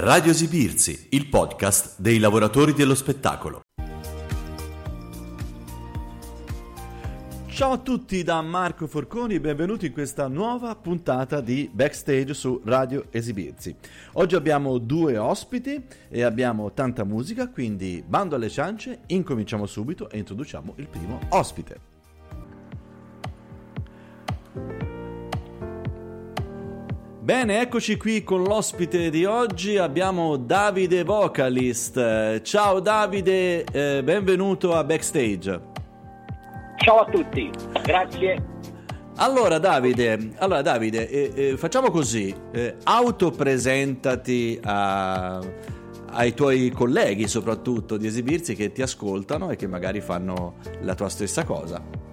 Radio 0.00 0.30
Esibirsi, 0.30 1.08
il 1.10 1.26
podcast 1.26 1.96
dei 2.00 2.20
lavoratori 2.20 2.72
dello 2.72 2.94
spettacolo. 2.94 3.62
Ciao 7.48 7.72
a 7.72 7.78
tutti 7.78 8.22
da 8.22 8.40
Marco 8.40 8.86
Forconi 8.86 9.40
benvenuti 9.40 9.86
in 9.86 9.92
questa 9.92 10.28
nuova 10.28 10.76
puntata 10.76 11.40
di 11.40 11.68
Backstage 11.72 12.32
su 12.32 12.60
Radio 12.64 13.06
Esibirsi. 13.10 13.74
Oggi 14.12 14.36
abbiamo 14.36 14.78
due 14.78 15.18
ospiti 15.18 15.84
e 16.08 16.22
abbiamo 16.22 16.72
tanta 16.72 17.02
musica, 17.02 17.48
quindi 17.48 18.00
bando 18.06 18.36
alle 18.36 18.50
ciance, 18.50 19.00
incominciamo 19.06 19.66
subito 19.66 20.08
e 20.10 20.18
introduciamo 20.18 20.74
il 20.76 20.86
primo 20.86 21.18
ospite. 21.30 21.80
Bene, 27.28 27.60
eccoci 27.60 27.98
qui 27.98 28.24
con 28.24 28.42
l'ospite 28.42 29.10
di 29.10 29.26
oggi, 29.26 29.76
abbiamo 29.76 30.38
Davide 30.38 31.04
Vocalist. 31.04 32.40
Ciao 32.40 32.80
Davide, 32.80 33.64
eh, 33.64 34.02
benvenuto 34.02 34.74
a 34.74 34.82
Backstage. 34.82 35.60
Ciao 36.76 37.00
a 37.00 37.04
tutti, 37.04 37.50
grazie. 37.82 38.42
Allora 39.16 39.58
Davide, 39.58 40.30
allora, 40.38 40.62
Davide 40.62 41.06
eh, 41.06 41.32
eh, 41.34 41.56
facciamo 41.58 41.90
così, 41.90 42.34
eh, 42.50 42.76
autopresentati 42.84 44.58
a, 44.62 45.38
ai 46.12 46.32
tuoi 46.32 46.70
colleghi 46.70 47.28
soprattutto 47.28 47.98
di 47.98 48.06
esibirsi 48.06 48.54
che 48.54 48.72
ti 48.72 48.80
ascoltano 48.80 49.50
e 49.50 49.56
che 49.56 49.66
magari 49.66 50.00
fanno 50.00 50.54
la 50.80 50.94
tua 50.94 51.10
stessa 51.10 51.44
cosa. 51.44 52.07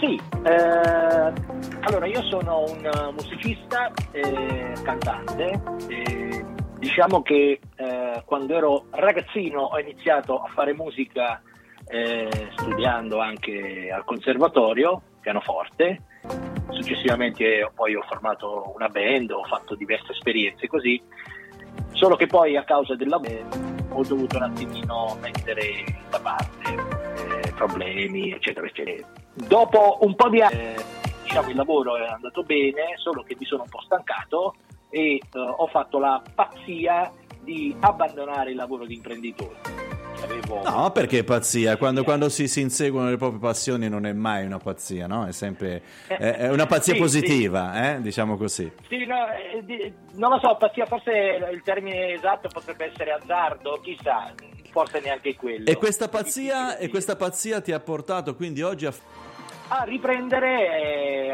Sì, 0.00 0.20
eh, 0.44 1.32
allora 1.80 2.06
io 2.06 2.22
sono 2.22 2.64
un 2.68 3.12
musicista 3.12 3.90
e 4.12 4.72
cantante. 4.82 5.60
E 5.88 6.44
diciamo 6.78 7.22
che 7.22 7.58
eh, 7.74 8.22
quando 8.24 8.54
ero 8.54 8.84
ragazzino 8.90 9.62
ho 9.62 9.78
iniziato 9.78 10.38
a 10.40 10.48
fare 10.54 10.72
musica 10.72 11.42
eh, 11.88 12.28
studiando 12.56 13.18
anche 13.18 13.90
al 13.92 14.04
conservatorio, 14.04 15.02
pianoforte. 15.20 16.02
Successivamente 16.70 17.68
poi 17.74 17.96
ho 17.96 18.02
formato 18.02 18.72
una 18.74 18.88
band, 18.88 19.30
ho 19.32 19.44
fatto 19.44 19.74
diverse 19.74 20.12
esperienze 20.12 20.68
così. 20.68 21.02
Solo 21.92 22.14
che 22.14 22.26
poi 22.26 22.56
a 22.56 22.62
causa 22.62 22.94
del 22.94 23.08
lavoro 23.08 23.48
ho 23.90 24.02
dovuto 24.04 24.36
un 24.36 24.42
attimino 24.42 25.16
mettere 25.20 25.84
da 26.10 26.20
parte 26.20 26.72
eh, 26.72 26.97
problemi, 27.58 28.30
eccetera, 28.30 28.66
eccetera 28.66 29.06
Dopo 29.34 29.98
un 30.02 30.14
po' 30.14 30.28
di 30.28 30.40
anni, 30.40 30.54
eh, 30.58 30.84
diciamo, 31.24 31.50
il 31.50 31.56
lavoro 31.56 31.96
è 31.96 32.06
andato 32.06 32.42
bene, 32.42 32.94
solo 32.96 33.22
che 33.22 33.36
mi 33.38 33.44
sono 33.44 33.64
un 33.64 33.68
po' 33.68 33.80
stancato 33.82 34.54
e 34.90 35.14
eh, 35.14 35.20
ho 35.34 35.66
fatto 35.66 35.98
la 35.98 36.22
pazzia 36.34 37.10
di 37.42 37.74
abbandonare 37.80 38.50
il 38.50 38.56
lavoro 38.56 38.86
di 38.86 38.94
imprenditore. 38.94 39.86
Avevo... 40.22 40.62
No, 40.64 40.90
perché 40.90 41.22
pazzia? 41.22 41.76
Quando, 41.76 42.02
quando 42.02 42.28
si, 42.28 42.48
si, 42.48 42.60
inseguono 42.60 43.08
le 43.08 43.16
proprie 43.16 43.38
passioni 43.40 43.88
non 43.88 44.04
è 44.04 44.12
mai 44.12 44.44
una 44.44 44.58
pazzia, 44.58 45.06
no? 45.06 45.26
È 45.26 45.32
sempre 45.32 45.82
è 46.08 46.48
una 46.48 46.66
pazzia 46.66 46.94
sì, 46.94 46.98
positiva, 46.98 47.72
sì. 47.72 47.80
Eh? 47.80 48.00
diciamo 48.00 48.36
così. 48.36 48.70
Sì, 48.88 49.06
no, 49.06 49.28
eh, 49.30 49.92
non 50.14 50.30
lo 50.30 50.40
so, 50.40 50.56
pazzia 50.56 50.86
forse 50.86 51.12
il 51.52 51.62
termine 51.62 52.14
esatto 52.14 52.48
potrebbe 52.48 52.86
essere 52.86 53.12
azzardo, 53.12 53.78
chissà, 53.80 54.32
forse 54.78 55.00
neanche 55.00 55.34
quello. 55.34 55.66
E 55.66 55.76
questa 55.76 56.08
pazzia, 56.08 56.76
e 56.76 56.88
questa 56.88 57.16
pazzia 57.16 57.60
ti 57.60 57.72
ha 57.72 57.80
portato 57.80 58.36
quindi 58.36 58.62
oggi 58.62 58.86
a 58.86 58.94
a 59.70 59.82
riprendere 59.82 60.80
eh, 60.80 61.30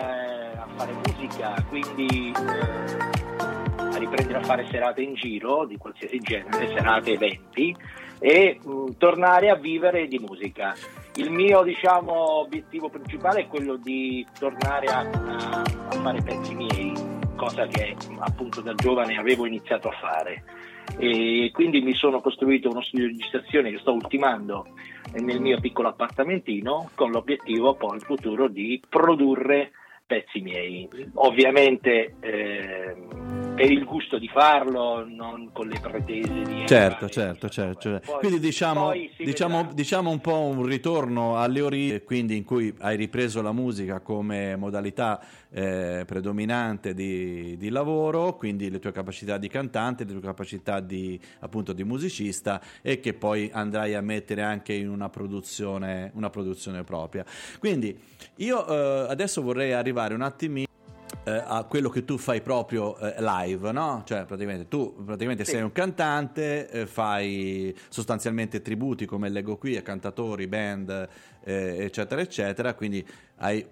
a 0.56 0.66
fare 0.74 0.92
musica, 0.92 1.54
quindi 1.68 2.32
eh, 2.32 3.76
a 3.76 3.96
riprendere 3.96 4.38
a 4.38 4.42
fare 4.42 4.66
serate 4.72 5.02
in 5.02 5.14
giro 5.14 5.64
di 5.66 5.76
qualsiasi 5.76 6.18
genere, 6.18 6.66
serate, 6.66 7.12
eventi 7.12 7.76
e 8.18 8.58
mh, 8.60 8.68
mm, 8.68 8.86
tornare 8.98 9.50
a 9.50 9.54
vivere 9.54 10.08
di 10.08 10.18
musica. 10.18 10.74
Il 11.14 11.30
mio 11.30 11.62
diciamo, 11.62 12.40
obiettivo 12.40 12.88
principale 12.88 13.42
è 13.42 13.46
quello 13.46 13.76
di 13.76 14.26
tornare 14.36 14.86
a, 14.86 14.98
a, 14.98 15.62
a 15.90 15.92
fare 16.02 16.20
pezzi 16.22 16.54
miei, 16.56 16.92
cosa 17.36 17.68
che 17.68 17.94
appunto 18.18 18.60
da 18.62 18.74
giovane 18.74 19.16
avevo 19.16 19.46
iniziato 19.46 19.90
a 19.90 19.92
fare 19.92 20.42
e 20.98 21.50
quindi 21.52 21.80
mi 21.80 21.94
sono 21.94 22.20
costruito 22.20 22.70
uno 22.70 22.82
studio 22.82 23.06
di 23.06 23.12
registrazione 23.12 23.70
che 23.70 23.78
sto 23.78 23.92
ultimando 23.92 24.66
nel 25.14 25.40
mio 25.40 25.60
piccolo 25.60 25.88
appartamentino 25.88 26.90
con 26.94 27.10
l'obiettivo 27.10 27.74
poi 27.74 27.94
in 27.94 28.00
futuro 28.00 28.48
di 28.48 28.80
produrre 28.88 29.72
pezzi 30.06 30.40
miei. 30.40 30.88
Ovviamente 31.14 32.14
eh, 32.20 32.96
per 33.54 33.70
il 33.70 33.84
gusto 33.84 34.18
di 34.18 34.28
farlo, 34.28 35.06
non 35.06 35.50
con 35.52 35.68
le 35.68 35.78
pretese 35.78 36.42
di... 36.42 36.66
Certo, 36.66 37.08
certo, 37.08 37.48
certo. 37.48 37.80
certo. 37.80 38.10
Poi, 38.10 38.18
quindi 38.18 38.40
diciamo, 38.40 38.92
diciamo, 39.16 39.70
diciamo, 39.72 40.10
un 40.10 40.20
po' 40.20 40.40
un 40.40 40.64
ritorno 40.64 41.38
alle 41.38 41.60
origini, 41.60 42.02
quindi 42.02 42.36
in 42.36 42.44
cui 42.44 42.74
hai 42.80 42.96
ripreso 42.96 43.42
la 43.42 43.52
musica 43.52 44.00
come 44.00 44.56
modalità 44.56 45.20
eh, 45.50 46.02
predominante 46.04 46.94
di, 46.94 47.56
di, 47.56 47.68
lavoro, 47.68 48.34
quindi 48.34 48.70
le 48.70 48.80
tue 48.80 48.90
capacità 48.90 49.38
di 49.38 49.48
cantante, 49.48 50.04
le 50.04 50.12
tue 50.12 50.20
capacità 50.20 50.80
di, 50.80 51.18
appunto, 51.40 51.72
di 51.72 51.84
musicista 51.84 52.60
e 52.82 52.98
che 52.98 53.14
poi 53.14 53.50
andrai 53.52 53.94
a 53.94 54.00
mettere 54.00 54.42
anche 54.42 54.72
in 54.72 54.88
una 54.88 55.08
produzione, 55.08 56.10
una 56.14 56.28
produzione 56.28 56.82
propria. 56.82 57.24
Quindi 57.60 57.96
io 58.36 58.66
eh, 58.66 59.06
adesso 59.08 59.42
vorrei 59.42 59.72
arrivare 59.72 60.14
un 60.14 60.22
attimino 60.22 60.72
a 61.30 61.64
quello 61.64 61.88
che 61.88 62.04
tu 62.04 62.18
fai 62.18 62.40
proprio 62.40 62.98
eh, 62.98 63.14
live, 63.18 63.72
no? 63.72 64.02
Cioè, 64.04 64.24
praticamente 64.24 64.68
tu 64.68 65.04
praticamente 65.04 65.44
sì. 65.44 65.52
sei 65.52 65.62
un 65.62 65.72
cantante, 65.72 66.68
eh, 66.68 66.86
fai 66.86 67.74
sostanzialmente 67.88 68.60
tributi 68.62 69.06
come 69.06 69.28
leggo 69.28 69.56
qui 69.56 69.76
a 69.76 69.82
cantatori, 69.82 70.46
band, 70.46 71.08
eh, 71.44 71.84
eccetera, 71.84 72.20
eccetera, 72.20 72.74
quindi 72.74 73.06
hai 73.38 73.64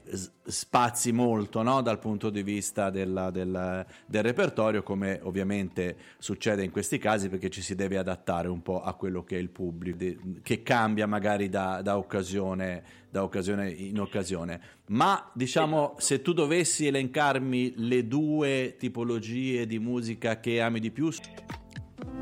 spazi 0.42 1.12
molto 1.12 1.62
no? 1.62 1.80
dal 1.80 1.98
punto 1.98 2.30
di 2.30 2.42
vista 2.42 2.90
della, 2.90 3.30
del, 3.30 3.86
del, 4.06 4.22
repertorio, 4.22 4.82
come 4.82 5.20
ovviamente 5.22 5.96
succede 6.18 6.64
in 6.64 6.70
questi 6.70 6.98
casi, 6.98 7.28
perché 7.28 7.48
ci 7.48 7.62
si 7.62 7.74
deve 7.74 7.96
adattare 7.96 8.48
un 8.48 8.60
po' 8.60 8.82
a 8.82 8.92
quello 8.94 9.24
che 9.24 9.36
è 9.36 9.40
il 9.40 9.48
pubblico, 9.48 10.04
che 10.42 10.62
cambia 10.62 11.06
magari 11.06 11.48
da, 11.48 11.80
da, 11.80 11.96
occasione, 11.96 12.82
da 13.08 13.22
occasione 13.22 13.70
in 13.70 14.00
occasione. 14.00 14.60
Ma 14.88 15.30
diciamo, 15.32 15.94
se 15.98 16.20
tu 16.20 16.32
dovessi 16.32 16.86
elencarmi 16.86 17.74
le 17.76 18.06
due 18.06 18.76
tipologie 18.78 19.66
di 19.66 19.78
musica 19.78 20.40
che 20.40 20.60
ami 20.60 20.80
di 20.80 20.90
più. 20.90 21.08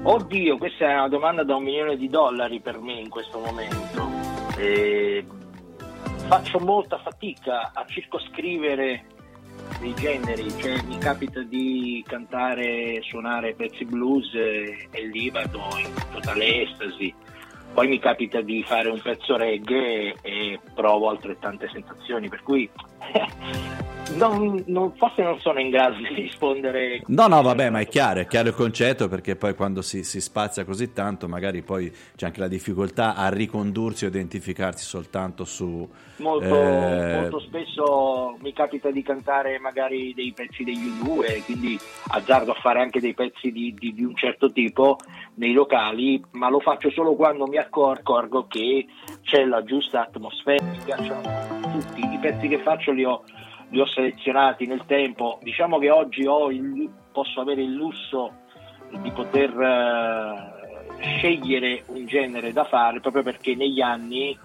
Oddio, 0.03 0.57
questa 0.59 0.91
è 0.91 0.95
una 0.95 1.09
domanda 1.09 1.43
da 1.43 1.57
un 1.57 1.65
milione 1.65 1.97
di 1.97 2.09
dollari 2.09 2.61
per 2.61 2.79
me 2.79 3.01
in 3.01 3.09
questo 3.09 3.39
momento. 3.39 4.30
E 4.61 5.25
faccio 6.29 6.61
molta 6.61 6.99
fatica 6.99 7.73
a 7.73 7.85
circoscrivere 7.87 9.07
dei 9.79 9.95
generi, 9.95 10.51
cioè 10.59 10.83
mi 10.83 10.99
capita 10.99 11.41
di 11.43 12.05
cantare, 12.07 13.01
suonare 13.03 13.55
pezzi 13.55 13.87
blues 13.87 14.35
e, 14.35 14.89
e 14.91 15.31
vado 15.31 15.61
in 15.79 15.95
totale 16.13 16.63
estasi, 16.63 17.15
poi 17.73 17.89
mi 17.89 17.99
capita 17.99 18.43
di 18.43 18.63
fare 18.63 18.91
un 18.91 19.01
pezzo 19.01 19.37
reggae 19.39 20.15
e 20.21 20.61
provo 20.75 21.09
altrettante 21.09 21.69
sensazioni, 21.73 22.29
per 22.29 22.43
cui 22.43 22.69
non, 24.17 24.63
non, 24.67 24.93
forse 24.97 25.23
non 25.23 25.39
sono 25.41 25.61
in 25.61 25.71
grado 25.71 25.97
di 25.97 26.15
rispondere. 26.15 27.03
No, 27.07 27.27
no, 27.27 27.43
vabbè, 27.43 27.71
ma 27.71 27.81
è 27.81 27.89
chiaro, 27.89 28.21
è 28.21 28.27
chiaro 28.27 28.49
il 28.49 28.55
concetto 28.55 29.09
perché 29.09 29.37
poi 29.37 29.55
quando 29.55 29.83
si, 29.83 30.05
si 30.05 30.21
spazia 30.21 30.65
così 30.65 30.93
tanto, 30.93 31.29
magari 31.29 31.63
poi 31.63 31.93
c'è 32.17 32.27
anche 32.27 32.41
la 32.41 32.49
difficoltà 32.49 33.15
a 33.15 33.29
ricondursi 33.29 34.05
o 34.05 34.09
identificarsi 34.09 34.85
soltanto 34.85 35.45
su. 35.45 35.89
Molto, 36.17 36.55
eh... 36.55 37.21
molto 37.21 37.41
spesso 37.41 38.37
mi 38.41 38.53
capita 38.53 38.91
di 38.91 39.03
cantare 39.03 39.59
magari 39.59 40.13
dei 40.15 40.33
pezzi 40.33 40.65
degli 40.65 40.91
U2, 41.03 41.45
quindi 41.45 41.79
azzardo 42.09 42.53
a 42.53 42.61
fare 42.61 42.81
anche 42.81 43.01
dei 43.01 43.15
pezzi 43.15 43.51
di, 43.51 43.75
di, 43.79 43.95
di 43.95 44.05
un 44.05 44.15
certo 44.15 44.53
tipo 44.53 44.99
nei 45.35 45.53
locali, 45.53 46.23
ma 46.33 46.51
lo 46.51 46.61
faccio 46.61 46.91
solo 46.91 47.15
quando 47.15 47.47
mi 47.47 47.57
accorgo 47.57 48.47
che 48.47 48.87
c'è 49.23 49.45
la 49.45 49.63
giusta 49.65 50.03
atmosfera. 50.03 50.63
Mi 50.63 50.79
piacciono 50.85 51.21
tutti 51.73 52.01
i 52.01 52.19
pezzi 52.21 52.49
che 52.49 52.59
faccio 52.59 52.93
li 52.93 53.05
ho 53.05 53.23
li 53.71 53.81
ho 53.81 53.87
selezionati 53.87 54.67
nel 54.67 54.85
tempo. 54.87 55.39
Diciamo 55.43 55.79
che 55.79 55.91
oggi 55.91 56.21
il, 56.23 56.91
posso 57.13 57.41
avere 57.41 57.63
il 57.63 57.73
lusso 57.73 58.33
di 58.91 59.11
poter 59.13 59.57
uh, 59.57 60.99
scegliere 61.01 61.85
un 61.87 62.07
genere 62.07 62.53
da 62.53 62.65
fare 62.65 63.01
proprio 63.01 63.23
perché 63.23 63.55
negli 63.55 63.81
anni 63.81 64.37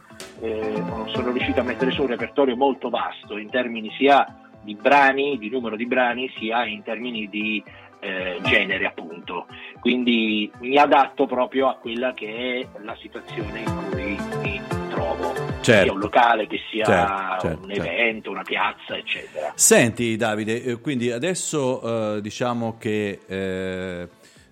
eh, 0.42 0.84
sono 1.08 1.32
riuscito 1.32 1.60
a 1.60 1.64
mettere 1.64 1.92
su 1.92 2.02
un 2.02 2.08
repertorio 2.08 2.56
molto 2.56 2.90
vasto 2.90 3.38
in 3.38 3.50
termini 3.50 3.92
sia 3.98 4.26
di 4.62 4.76
brani, 4.76 5.38
di 5.38 5.50
numero 5.50 5.76
di 5.76 5.86
brani, 5.86 6.30
sia 6.38 6.66
in 6.66 6.82
termini 6.84 7.28
di 7.30 7.64
eh, 8.06 8.40
genere 8.44 8.86
appunto. 8.86 9.48
Quindi 9.80 10.52
mi 10.60 10.78
adatto 10.78 11.26
proprio 11.26 11.68
a 11.68 11.76
quella 11.76 12.14
che 12.14 12.68
è 12.72 12.80
la 12.84 12.96
situazione 13.02 13.60
in 13.60 13.90
cui 13.90 14.18
mi 14.42 14.62
trovo 14.90 15.34
certo. 15.62 15.84
sia 15.84 15.92
un 15.92 16.00
locale 16.00 16.48
che 16.48 16.60
sia 16.70 16.86
certo, 16.86 17.48
certo, 17.48 17.64
un 17.64 17.74
certo. 17.74 17.90
evento, 17.90 18.30
una 18.30 18.44
piazza, 18.44 18.96
eccetera. 18.96 19.52
Senti 19.56 20.16
Davide, 20.16 20.64
eh, 20.64 20.80
quindi 20.80 21.12
adesso 21.12 22.16
eh, 22.18 22.22
diciamo 22.22 22.78
che 22.78 23.20
eh, 23.28 24.08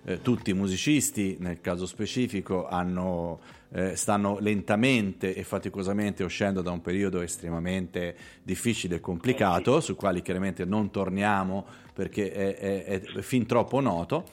eh, 0.06 0.20
tutti 0.20 0.50
i 0.50 0.54
musicisti, 0.54 1.36
nel 1.40 1.60
caso 1.60 1.86
specifico, 1.86 2.68
hanno, 2.68 3.40
eh, 3.74 3.96
stanno 3.96 4.38
lentamente 4.38 5.34
e 5.34 5.42
faticosamente 5.42 6.22
uscendo 6.22 6.62
da 6.62 6.70
un 6.70 6.80
periodo 6.80 7.20
estremamente 7.20 8.16
difficile 8.42 8.96
e 8.96 9.00
complicato, 9.00 9.80
su 9.80 9.96
quali 9.96 10.22
chiaramente 10.22 10.64
non 10.64 10.90
torniamo 10.90 11.66
perché 11.92 12.32
è, 12.32 12.84
è, 12.84 13.00
è 13.00 13.20
fin 13.20 13.46
troppo 13.46 13.80
noto. 13.80 14.26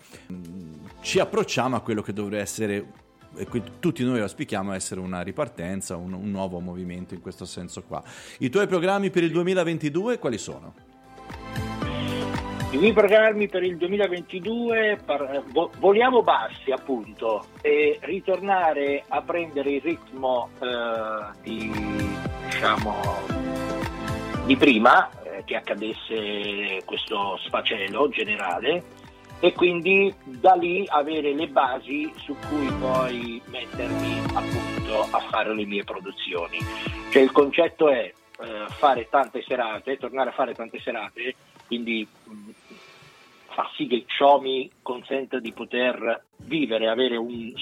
Ci 1.02 1.20
approcciamo 1.20 1.76
a 1.76 1.82
quello 1.82 2.04
che 2.04 2.14
dovrebbe 2.14 2.40
essere 2.40 3.00
e 3.34 3.48
tutti 3.80 4.04
noi 4.04 4.20
auspichiamo 4.20 4.74
essere 4.74 5.00
una 5.00 5.22
ripartenza, 5.22 5.96
un, 5.96 6.12
un, 6.14 6.30
nuovo 6.30 6.60
movimento 6.60 7.14
in 7.14 7.22
questo 7.22 7.46
senso 7.46 7.82
qua. 7.84 8.04
I 8.40 8.50
tuoi 8.50 8.68
programmi 8.68 9.10
per 9.10 9.24
il 9.24 9.32
2022 9.32 10.20
quali 10.20 10.38
sono? 10.38 11.71
I 12.72 12.78
miei 12.78 12.94
programmi 12.94 13.50
per 13.50 13.64
il 13.64 13.76
2022 13.76 15.02
par- 15.04 15.44
voliamo 15.78 16.24
bassi 16.24 16.72
appunto 16.72 17.48
e 17.62 18.00
ritornare 18.04 19.04
a 19.10 19.22
prendere 19.22 19.72
il 19.72 19.82
ritmo 19.82 20.52
eh, 20.62 21.38
di, 21.44 21.70
diciamo, 22.46 22.96
di 24.46 24.56
prima 24.56 25.10
eh, 25.22 25.44
che 25.44 25.58
accadesse 25.58 26.82
questo 26.86 27.38
sfacelo 27.44 28.08
generale 28.08 28.84
e 29.42 29.52
quindi 29.52 30.14
da 30.24 30.54
lì 30.54 30.86
avere 30.88 31.34
le 31.34 31.50
basi 31.50 32.10
su 32.20 32.34
cui 32.48 32.72
poi 32.80 33.42
mettermi 33.48 34.22
appunto 34.34 35.08
a 35.12 35.20
fare 35.30 35.54
le 35.54 35.66
mie 35.66 35.84
produzioni. 35.84 36.60
Cioè 37.10 37.22
il 37.22 37.32
concetto 37.34 37.90
è 37.90 38.14
eh, 38.42 38.66
fare 38.70 39.10
tante 39.10 39.44
serate, 39.44 39.98
tornare 39.98 40.30
a 40.30 40.34
fare 40.34 40.54
tante 40.54 40.80
serate, 40.80 41.36
quindi 41.68 42.08
fa 43.54 43.70
sì 43.76 43.88
che 43.88 44.06
ciò 44.08 44.40
mi 44.40 44.70
consenta 44.82 45.40
di 45.40 45.52
poter 45.52 46.26
vivere, 46.44 46.90
avere 46.90 47.16
un 47.18 47.54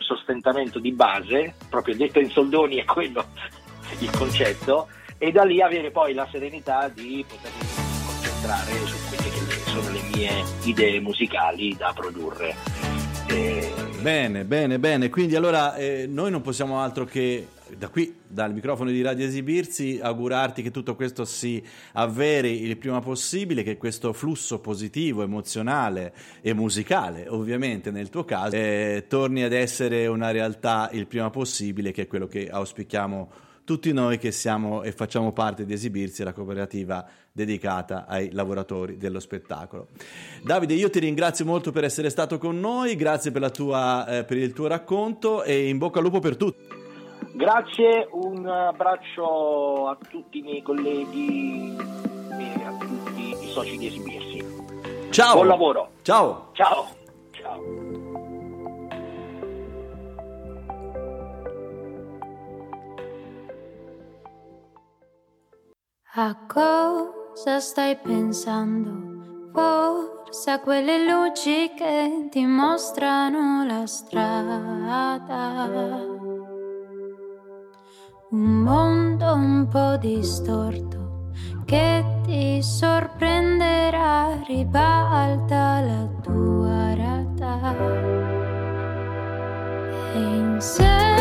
sostentamento 0.00 0.78
di 0.78 0.92
base, 0.92 1.54
proprio 1.68 1.96
detto 1.96 2.20
in 2.20 2.30
soldoni 2.30 2.76
è 2.76 2.84
quello 2.84 3.24
il 4.00 4.10
concetto, 4.10 4.88
e 5.18 5.32
da 5.32 5.44
lì 5.44 5.62
avere 5.62 5.90
poi 5.90 6.14
la 6.14 6.28
serenità 6.30 6.88
di 6.88 7.24
poter 7.26 7.50
concentrare 8.06 8.72
su 8.86 9.08
quelle 9.08 9.30
che 9.30 9.70
sono 9.70 9.90
le 9.90 10.02
mie 10.14 10.44
idee 10.64 11.00
musicali 11.00 11.74
da 11.76 11.92
produrre. 11.94 12.54
E... 13.28 13.72
Bene, 14.00 14.44
bene, 14.44 14.78
bene. 14.78 15.08
Quindi 15.08 15.34
allora 15.36 15.74
eh, 15.74 16.06
noi 16.08 16.30
non 16.30 16.42
possiamo 16.42 16.80
altro 16.80 17.04
che 17.04 17.48
da 17.76 17.88
qui, 17.88 18.14
dal 18.26 18.52
microfono 18.52 18.90
di 18.90 19.02
Radio 19.02 19.26
Esibirsi, 19.26 19.98
augurarti 20.00 20.62
che 20.62 20.70
tutto 20.70 20.94
questo 20.94 21.24
si 21.24 21.62
avveri 21.92 22.62
il 22.62 22.76
prima 22.76 23.00
possibile, 23.00 23.62
che 23.62 23.76
questo 23.76 24.12
flusso 24.12 24.60
positivo, 24.60 25.22
emozionale 25.22 26.14
e 26.40 26.54
musicale, 26.54 27.26
ovviamente 27.28 27.90
nel 27.90 28.08
tuo 28.08 28.24
caso, 28.24 28.54
eh, 28.54 29.06
torni 29.08 29.42
ad 29.42 29.52
essere 29.52 30.06
una 30.06 30.30
realtà 30.30 30.88
il 30.92 31.06
prima 31.06 31.30
possibile, 31.30 31.90
che 31.90 32.02
è 32.02 32.06
quello 32.06 32.26
che 32.26 32.48
auspichiamo 32.48 33.44
tutti 33.64 33.92
noi 33.92 34.16
che 34.18 34.30
siamo 34.30 34.84
e 34.84 34.92
facciamo 34.92 35.32
parte 35.32 35.64
di 35.64 35.72
Esibirsi, 35.72 36.22
la 36.22 36.32
cooperativa 36.32 37.04
dedicata 37.32 38.06
ai 38.06 38.30
lavoratori 38.30 38.96
dello 38.96 39.18
spettacolo. 39.18 39.88
Davide, 40.40 40.74
io 40.74 40.88
ti 40.88 41.00
ringrazio 41.00 41.44
molto 41.44 41.72
per 41.72 41.82
essere 41.82 42.08
stato 42.08 42.38
con 42.38 42.60
noi, 42.60 42.94
grazie 42.94 43.32
per, 43.32 43.50
tua, 43.50 44.06
eh, 44.06 44.24
per 44.24 44.36
il 44.36 44.52
tuo 44.52 44.68
racconto 44.68 45.42
e 45.42 45.68
in 45.68 45.78
bocca 45.78 45.98
al 45.98 46.04
lupo 46.04 46.20
per 46.20 46.36
tutti. 46.36 46.85
Grazie, 47.36 48.08
un 48.12 48.46
abbraccio 48.48 49.88
a 49.88 49.98
tutti 50.08 50.38
i 50.38 50.40
miei 50.40 50.62
colleghi 50.62 51.76
e 51.76 52.64
a 52.64 52.72
tutti 52.78 53.36
i 53.38 53.48
soci 53.50 53.76
di 53.76 53.88
Esibirsi. 53.88 54.42
Ciao. 55.10 55.34
Buon 55.34 55.46
lavoro. 55.46 55.90
Ciao. 56.00 56.48
Ciao. 56.52 56.88
Ciao. 57.32 57.62
A 66.14 66.36
cosa 66.46 67.60
stai 67.60 67.98
pensando? 67.98 69.50
Forse 69.52 70.50
a 70.52 70.60
quelle 70.60 71.04
luci 71.04 71.70
che 71.76 72.28
ti 72.30 72.46
mostrano 72.46 73.66
la 73.66 73.86
strada. 73.86 75.14
Un 78.28 78.40
mondo 78.40 79.34
un 79.34 79.68
po' 79.68 79.96
distorto 79.98 81.30
che 81.64 82.04
ti 82.24 82.60
sorprenderà, 82.60 84.42
ribalta 84.48 85.80
la 85.80 86.08
tua 86.22 86.94
realtà. 86.94 87.76
E 90.12 90.18
insegui 90.18 91.15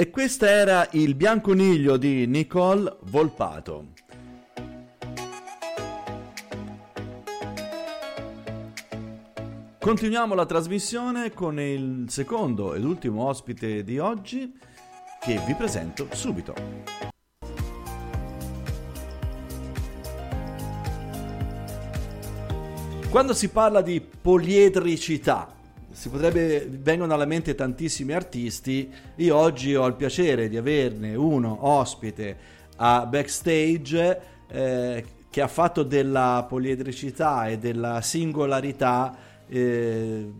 E 0.00 0.08
questo 0.08 0.46
era 0.46 0.88
il 0.92 1.14
bianconiglio 1.14 1.98
di 1.98 2.26
Nicole 2.26 2.96
Volpato. 3.02 3.88
Continuiamo 9.78 10.34
la 10.34 10.46
trasmissione 10.46 11.34
con 11.34 11.60
il 11.60 12.06
secondo 12.08 12.72
ed 12.72 12.82
ultimo 12.82 13.26
ospite 13.26 13.84
di 13.84 13.98
oggi 13.98 14.58
che 15.20 15.38
vi 15.46 15.54
presento 15.54 16.08
subito. 16.12 16.54
Quando 23.10 23.34
si 23.34 23.50
parla 23.50 23.82
di 23.82 24.00
poliedricità, 24.00 25.59
si 25.92 26.08
potrebbe, 26.08 26.68
vengono 26.70 27.14
alla 27.14 27.24
mente 27.24 27.54
tantissimi 27.54 28.12
artisti. 28.12 28.90
Io 29.16 29.36
oggi 29.36 29.74
ho 29.74 29.86
il 29.86 29.94
piacere 29.94 30.48
di 30.48 30.56
averne 30.56 31.14
uno 31.14 31.58
ospite 31.66 32.58
a 32.76 33.06
backstage 33.06 34.20
eh, 34.48 35.04
che 35.28 35.40
ha 35.40 35.48
fatto 35.48 35.82
della 35.82 36.46
poliedricità 36.48 37.48
e 37.48 37.58
della 37.58 38.00
singolarità 38.00 39.16
eh, 39.46 40.32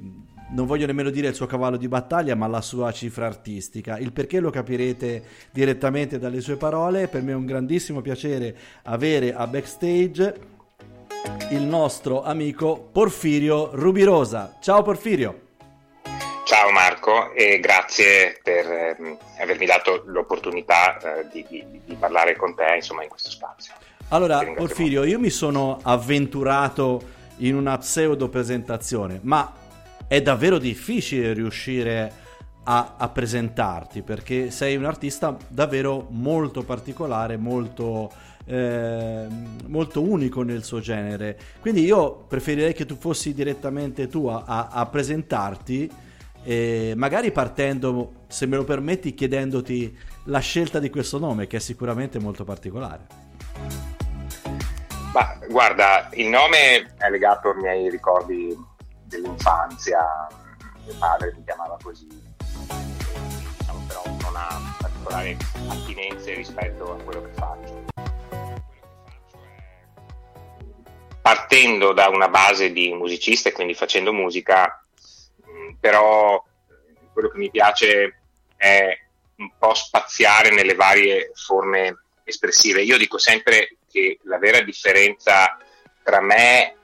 non 0.53 0.67
voglio 0.67 0.87
nemmeno 0.87 1.11
dire 1.11 1.29
il 1.29 1.35
suo 1.35 1.47
cavallo 1.47 1.77
di 1.77 1.87
battaglia, 1.87 2.35
ma 2.35 2.49
la 2.49 2.61
sua 2.61 2.91
cifra 2.93 3.27
artistica. 3.27 3.99
Il 3.99 4.13
perché 4.13 4.41
lo 4.41 4.51
capirete 4.51 5.23
direttamente 5.53 6.19
dalle 6.19 6.41
sue 6.41 6.57
parole. 6.57 7.07
Per 7.07 7.23
me 7.23 7.33
è 7.33 7.37
un 7.37 7.47
grandissimo 7.47 8.01
piacere 8.01 8.57
avere 8.83 9.33
a 9.33 9.47
backstage 9.47 10.59
il 11.51 11.63
nostro 11.63 12.23
amico 12.23 12.89
Porfirio 12.93 13.71
Rubirosa. 13.73 14.57
Ciao 14.61 14.83
Porfirio. 14.83 15.49
Ciao 16.45 16.71
Marco 16.73 17.33
e 17.33 17.61
grazie 17.61 18.41
per 18.43 18.67
eh, 18.67 19.19
avermi 19.41 19.67
dato 19.67 20.03
l'opportunità 20.07 20.99
eh, 20.99 21.27
di, 21.31 21.45
di, 21.49 21.81
di, 21.85 21.95
parlare 21.95 22.37
con 22.37 22.55
te 22.55 22.75
insomma, 22.77 23.03
in 23.03 23.09
questo 23.09 23.31
spazio. 23.31 23.73
Allora 24.09 24.45
Porfirio, 24.45 25.05
io 25.05 25.19
mi 25.21 25.31
sono 25.31 25.79
avventurato 25.83 27.01
in 27.39 27.55
una 27.55 27.79
pseudo 27.79 28.29
presentazione, 28.29 29.21
ma 29.23 29.53
è 30.09 30.21
davvero 30.21 30.59
difficile 30.59 31.33
riuscire 31.33 32.13
a, 32.65 32.95
a, 32.97 33.09
presentarti 33.09 34.03
perché 34.03 34.51
sei 34.51 34.77
un 34.77 34.85
artista 34.85 35.37
davvero 35.49 36.09
molto 36.11 36.63
particolare, 36.63 37.37
molto, 37.37 38.11
eh, 38.51 39.27
molto 39.69 40.03
unico 40.03 40.43
nel 40.43 40.65
suo 40.65 40.81
genere. 40.81 41.39
Quindi 41.61 41.85
io 41.85 42.25
preferirei 42.27 42.73
che 42.73 42.85
tu 42.85 42.97
fossi 42.97 43.33
direttamente 43.33 44.09
tu 44.09 44.27
a, 44.27 44.43
a, 44.45 44.69
a 44.73 44.87
presentarti, 44.87 45.89
eh, 46.43 46.95
magari 46.97 47.31
partendo, 47.31 48.25
se 48.27 48.47
me 48.47 48.57
lo 48.57 48.65
permetti, 48.65 49.15
chiedendoti 49.15 49.97
la 50.25 50.41
scelta 50.41 50.81
di 50.81 50.91
questo 50.91 51.19
nome 51.19 51.47
che 51.47 51.59
è 51.59 51.61
sicuramente 51.61 52.19
molto 52.19 52.43
particolare. 52.43 53.07
Ma 55.13 55.39
guarda, 55.49 56.09
il 56.15 56.29
nome 56.29 56.95
è 56.97 57.09
legato 57.09 57.51
ai 57.51 57.57
miei 57.57 57.91
ricordi 57.91 58.57
dell'infanzia, 59.05 60.01
mio 60.85 60.95
padre 60.99 61.35
mi 61.37 61.45
chiamava 61.45 61.77
così, 61.81 62.07
diciamo, 62.07 63.85
però 63.87 64.03
non 64.23 64.35
ha 64.35 64.77
particolari 64.81 65.37
attinenze 65.69 66.35
rispetto 66.35 66.93
a 66.93 67.03
quello 67.03 67.23
che 67.23 67.33
faccio. 67.35 67.80
Partendo 71.23 71.93
da 71.93 72.09
una 72.09 72.29
base 72.29 72.73
di 72.73 72.93
musicista 72.93 73.49
e 73.49 73.53
quindi 73.53 73.75
facendo 73.75 74.13
musica, 74.13 74.85
però 75.79 76.43
quello 77.13 77.29
che 77.29 77.39
mi 77.39 77.51
piace 77.51 78.21
è 78.57 78.99
un 79.37 79.51
po' 79.59 79.75
spaziare 79.75 80.51
nelle 80.51 80.75
varie 80.75 81.33
forme 81.35 82.05
espressive. 82.25 82.83
Io 82.83 82.97
dico 82.97 83.19
sempre 83.19 83.77
che 83.91 84.19
la 84.23 84.39
vera 84.39 84.61
differenza 84.61 85.57
tra 86.03 86.21
me 86.21 86.77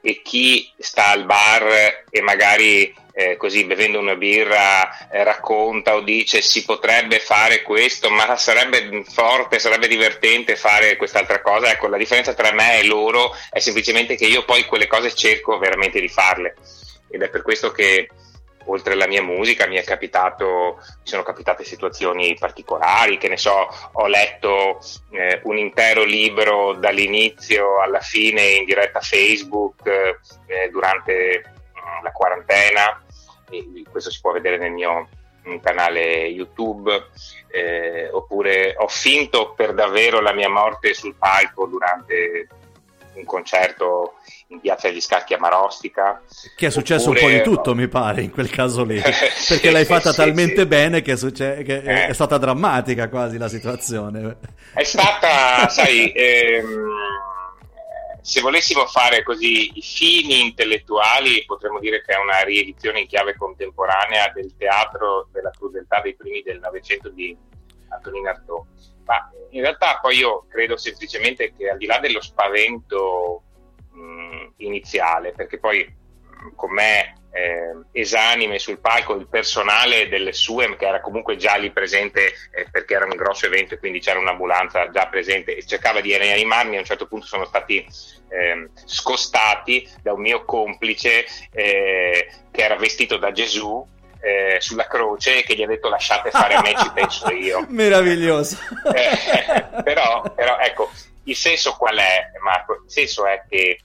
e 0.00 0.22
chi 0.22 0.72
sta 0.78 1.08
al 1.08 1.24
bar 1.24 2.04
e 2.08 2.20
magari 2.22 2.94
eh, 3.18 3.38
così 3.38 3.64
bevendo 3.64 3.98
una 3.98 4.14
birra 4.14 5.08
eh, 5.08 5.24
racconta 5.24 5.94
o 5.94 6.02
dice 6.02 6.42
si 6.42 6.66
potrebbe 6.66 7.18
fare 7.18 7.62
questo, 7.62 8.10
ma 8.10 8.36
sarebbe 8.36 9.04
forte, 9.08 9.58
sarebbe 9.58 9.88
divertente 9.88 10.54
fare 10.54 10.96
quest'altra 10.96 11.40
cosa. 11.40 11.70
Ecco, 11.70 11.88
la 11.88 11.96
differenza 11.96 12.34
tra 12.34 12.52
me 12.52 12.80
e 12.80 12.84
loro 12.84 13.34
è 13.50 13.58
semplicemente 13.58 14.16
che 14.16 14.26
io 14.26 14.44
poi 14.44 14.66
quelle 14.66 14.86
cose 14.86 15.14
cerco 15.14 15.56
veramente 15.56 15.98
di 15.98 16.08
farle 16.08 16.56
ed 17.08 17.22
è 17.22 17.30
per 17.30 17.40
questo 17.40 17.72
che 17.72 18.10
oltre 18.66 18.92
alla 18.92 19.06
mia 19.06 19.22
musica 19.22 19.66
mi 19.66 19.82
capitato, 19.82 20.76
mi 20.78 21.04
sono 21.04 21.22
capitate 21.22 21.64
situazioni 21.64 22.36
particolari, 22.38 23.16
che 23.16 23.28
ne 23.28 23.38
so, 23.38 23.66
ho 23.92 24.06
letto 24.08 24.80
eh, 25.12 25.40
un 25.44 25.56
intero 25.56 26.04
libro 26.04 26.74
dall'inizio 26.74 27.80
alla 27.80 28.00
fine 28.00 28.42
in 28.42 28.64
diretta 28.66 29.00
Facebook 29.00 29.86
eh, 29.86 30.68
durante 30.70 31.12
eh, 31.12 31.42
la 32.02 32.10
quarantena, 32.12 33.05
questo 33.90 34.10
si 34.10 34.20
può 34.20 34.32
vedere 34.32 34.58
nel 34.58 34.72
mio 34.72 35.08
canale 35.62 36.26
YouTube, 36.26 37.08
eh, 37.48 38.08
oppure 38.10 38.74
ho 38.76 38.88
finto 38.88 39.54
per 39.54 39.74
davvero 39.74 40.20
la 40.20 40.32
mia 40.32 40.48
morte 40.48 40.92
sul 40.94 41.14
palco 41.14 41.66
durante 41.66 42.48
un 43.14 43.24
concerto 43.24 44.14
in 44.48 44.60
piazza 44.60 44.88
degli 44.88 45.00
Scacchi 45.00 45.34
a 45.34 45.38
Marostica. 45.38 46.22
Che 46.54 46.66
è 46.66 46.70
successo 46.70 47.10
oppure... 47.10 47.24
un 47.24 47.30
po' 47.30 47.36
di 47.36 47.42
tutto, 47.42 47.74
mi 47.74 47.88
pare, 47.88 48.22
in 48.22 48.30
quel 48.30 48.50
caso 48.50 48.84
lì. 48.84 49.00
Perché 49.48 49.70
l'hai 49.70 49.84
fatta 49.84 50.10
sì, 50.10 50.16
talmente 50.16 50.60
sì. 50.60 50.66
bene 50.66 51.02
che, 51.02 51.16
succe... 51.16 51.62
che 51.62 51.76
eh. 51.76 52.06
è 52.06 52.12
stata 52.12 52.38
drammatica 52.38 53.08
quasi 53.08 53.38
la 53.38 53.48
situazione. 53.48 54.36
È 54.72 54.84
stata, 54.84 55.68
sai, 55.68 56.12
ehm, 56.14 56.90
se 58.26 58.40
volessimo 58.40 58.86
fare 58.86 59.22
così 59.22 59.70
i 59.78 59.80
fini 59.80 60.40
intellettuali, 60.40 61.44
potremmo 61.44 61.78
dire 61.78 62.02
che 62.02 62.12
è 62.12 62.18
una 62.18 62.40
riedizione 62.40 62.98
in 62.98 63.06
chiave 63.06 63.36
contemporanea 63.36 64.32
del 64.34 64.56
teatro 64.56 65.28
della 65.30 65.50
crudeltà 65.50 66.00
dei 66.00 66.16
primi 66.16 66.42
del 66.42 66.58
Novecento 66.58 67.08
di 67.08 67.38
Antonino 67.88 68.28
Artaud. 68.28 68.66
Ma 69.04 69.30
in 69.50 69.60
realtà 69.60 70.00
poi 70.02 70.16
io 70.16 70.44
credo 70.48 70.76
semplicemente 70.76 71.54
che 71.56 71.70
al 71.70 71.78
di 71.78 71.86
là 71.86 72.00
dello 72.00 72.20
spavento 72.20 73.44
mh, 73.92 74.54
iniziale, 74.56 75.30
perché 75.30 75.60
poi 75.60 75.88
con 76.54 76.72
me 76.72 77.14
eh, 77.36 78.00
esanime 78.00 78.58
sul 78.58 78.78
palco 78.78 79.14
il 79.14 79.28
personale 79.28 80.08
delle 80.08 80.32
SUEM 80.32 80.76
che 80.76 80.86
era 80.86 81.00
comunque 81.02 81.36
già 81.36 81.56
lì 81.56 81.70
presente 81.70 82.32
eh, 82.50 82.66
perché 82.70 82.94
era 82.94 83.04
un 83.04 83.14
grosso 83.14 83.44
evento 83.44 83.74
e 83.74 83.78
quindi 83.78 84.00
c'era 84.00 84.18
un'ambulanza 84.18 84.90
già 84.90 85.06
presente 85.06 85.54
e 85.54 85.66
cercava 85.66 86.00
di 86.00 86.16
rianimarmi 86.16 86.76
a 86.76 86.78
un 86.78 86.86
certo 86.86 87.06
punto 87.06 87.26
sono 87.26 87.44
stati 87.44 87.86
eh, 88.28 88.70
scostati 88.86 89.86
da 90.02 90.14
un 90.14 90.22
mio 90.22 90.44
complice 90.46 91.26
eh, 91.52 92.28
che 92.50 92.62
era 92.62 92.76
vestito 92.76 93.18
da 93.18 93.32
Gesù 93.32 93.86
eh, 94.20 94.56
sulla 94.58 94.86
croce 94.86 95.42
che 95.42 95.54
gli 95.54 95.62
ha 95.62 95.66
detto 95.66 95.90
lasciate 95.90 96.30
fare 96.30 96.54
a 96.54 96.62
me 96.62 96.74
ci 96.74 96.90
penso 96.94 97.30
io 97.30 97.66
meraviglioso 97.68 98.56
eh, 98.94 99.82
però, 99.82 100.22
però 100.34 100.58
ecco 100.58 100.90
il 101.24 101.36
senso 101.36 101.76
qual 101.76 101.98
è 101.98 102.30
Marco? 102.40 102.82
il 102.84 102.90
senso 102.90 103.26
è 103.26 103.44
che 103.46 103.80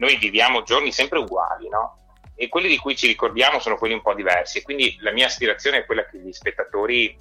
noi 0.00 0.16
viviamo 0.16 0.62
giorni 0.62 0.92
sempre 0.92 1.18
uguali, 1.18 1.68
no? 1.68 1.98
E 2.34 2.48
quelli 2.48 2.68
di 2.68 2.78
cui 2.78 2.96
ci 2.96 3.06
ricordiamo 3.06 3.60
sono 3.60 3.76
quelli 3.76 3.94
un 3.94 4.00
po' 4.02 4.14
diversi. 4.14 4.62
quindi 4.62 4.96
la 5.00 5.12
mia 5.12 5.26
aspirazione 5.26 5.78
è 5.78 5.86
quella 5.86 6.06
che 6.06 6.18
gli 6.18 6.32
spettatori 6.32 7.16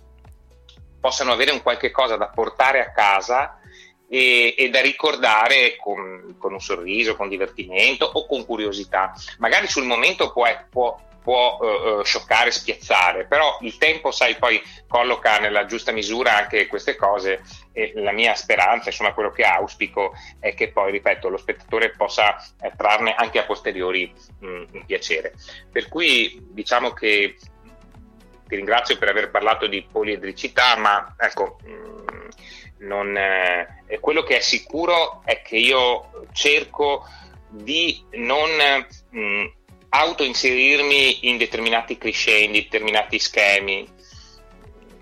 possano 1.00 1.34
avere 1.34 1.52
un 1.52 1.62
qualche 1.62 1.92
cosa 1.92 2.16
da 2.16 2.30
portare 2.30 2.80
a 2.80 2.92
casa 2.92 3.60
e, 4.10 4.56
e 4.58 4.70
da 4.70 4.82
ricordare 4.82 5.76
con, 5.76 6.36
con, 6.38 6.54
un 6.54 6.62
sorriso, 6.62 7.18
con 7.18 7.28
divertimento 7.28 8.06
o 8.06 8.26
con 8.26 8.46
curiosità. 8.46 9.14
Magari 9.40 9.68
sul 9.68 9.86
momento 9.86 10.32
può, 10.32 10.46
può 10.70 10.98
può 11.22 11.58
uh, 11.60 12.04
scioccare, 12.04 12.52
spiazzare, 12.52 13.26
però 13.26 13.58
il 13.62 13.78
tempo, 13.78 14.12
sai, 14.12 14.36
poi 14.36 14.62
colloca 14.88 15.40
nella 15.40 15.66
giusta 15.66 15.92
misura 15.92 16.36
anche 16.36 16.68
queste 16.68 16.96
cose 16.96 17.42
e 17.74 17.94
la 17.96 18.12
mia 18.12 18.34
speranza, 18.36 18.90
insomma 18.90 19.14
quello 19.14 19.32
che 19.32 19.44
auspico 19.44 20.14
è 20.40 20.54
che 20.54 20.72
poi, 20.72 20.92
ripeto, 20.92 21.30
lo 21.30 21.38
spettatore 21.38 21.92
possa 21.92 22.38
eh, 22.62 22.72
trarne 22.76 23.14
anche 23.16 23.40
a 23.40 23.46
posteriori 23.46 24.12
mh, 24.40 24.64
un 24.72 24.86
piacere. 24.86 25.34
Per 25.72 25.88
cui 25.88 26.40
diciamo 26.52 26.92
che 26.92 27.36
ti 28.48 28.56
ringrazio 28.56 28.98
per 28.98 29.10
aver 29.10 29.30
parlato 29.30 29.68
di 29.68 29.86
poliedricità, 29.90 30.76
ma 30.78 31.16
ecco, 31.18 31.60
mh, 31.64 32.28
non, 32.80 33.16
eh, 33.16 34.00
quello 34.00 34.24
che 34.24 34.38
è 34.38 34.42
sicuro 34.42 35.22
è 35.26 35.42
che 35.42 35.58
io 35.58 36.26
cerco 36.32 37.06
di 37.50 38.04
non 38.12 38.50
mh, 39.10 39.52
auto-inserirmi 39.90 41.30
in 41.30 41.38
determinati 41.38 41.98
cliché, 41.98 42.38
in 42.38 42.52
determinati 42.52 43.20
schemi, 43.20 43.88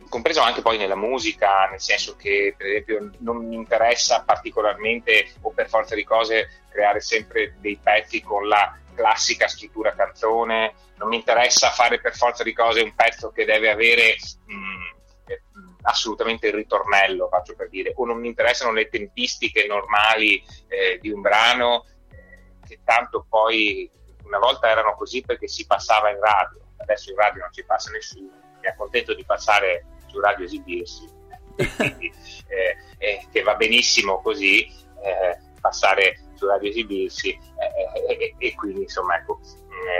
compreso 0.09 0.41
anche 0.41 0.61
poi 0.61 0.77
nella 0.77 0.95
musica, 0.95 1.67
nel 1.69 1.81
senso 1.81 2.15
che 2.15 2.53
per 2.57 2.67
esempio 2.67 3.11
non 3.19 3.45
mi 3.45 3.55
interessa 3.55 4.23
particolarmente 4.23 5.33
o 5.41 5.51
per 5.51 5.67
forza 5.67 5.95
di 5.95 6.03
cose 6.03 6.63
creare 6.69 7.01
sempre 7.01 7.55
dei 7.59 7.77
pezzi 7.81 8.21
con 8.21 8.47
la 8.47 8.77
classica 8.95 9.47
struttura 9.47 9.93
canzone, 9.93 10.73
non 10.97 11.09
mi 11.09 11.17
interessa 11.17 11.69
fare 11.69 11.99
per 11.99 12.15
forza 12.15 12.43
di 12.43 12.53
cose 12.53 12.81
un 12.81 12.95
pezzo 12.95 13.31
che 13.31 13.45
deve 13.45 13.69
avere 13.69 14.15
mh, 14.45 14.53
mm, 14.53 15.75
assolutamente 15.83 16.47
il 16.47 16.53
ritornello, 16.53 17.27
faccio 17.29 17.55
per 17.55 17.69
dire, 17.69 17.93
o 17.95 18.05
non 18.05 18.19
mi 18.19 18.27
interessano 18.27 18.71
le 18.71 18.89
tempistiche 18.89 19.67
normali 19.67 20.43
eh, 20.67 20.97
di 20.99 21.09
un 21.09 21.21
brano, 21.21 21.85
eh, 22.09 22.67
che 22.67 22.79
tanto 22.83 23.25
poi 23.29 23.89
una 24.27 24.39
volta 24.39 24.69
erano 24.69 24.95
così 24.95 25.21
perché 25.21 25.47
si 25.47 25.65
passava 25.65 26.09
in 26.09 26.19
radio, 26.19 26.59
adesso 26.77 27.09
in 27.09 27.17
radio 27.17 27.41
non 27.41 27.53
ci 27.53 27.63
passa 27.63 27.91
nessuno, 27.91 28.29
mi 28.59 28.67
accontento 28.67 29.13
di 29.13 29.23
passare 29.25 29.85
su 30.07 30.19
radio 30.19 30.45
esibirsi, 30.45 31.07
quindi, 31.75 32.11
eh, 32.47 32.77
eh, 32.97 33.27
che 33.31 33.41
va 33.41 33.55
benissimo 33.55 34.21
così 34.21 34.65
eh, 35.01 35.37
passare 35.59 36.19
su 36.35 36.45
radio 36.45 36.69
esibirsi 36.69 37.29
eh, 37.29 38.13
eh, 38.13 38.35
e 38.37 38.55
quindi 38.55 38.81
insomma 38.81 39.17
ecco, 39.17 39.39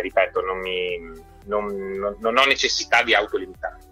ripeto, 0.02 0.42
non, 0.42 0.60
mi, 0.60 1.00
non, 1.46 2.16
non, 2.20 2.38
ho 2.38 2.46
necessità 2.46 3.04
di 3.04 3.14
autolimitare. 3.14 3.86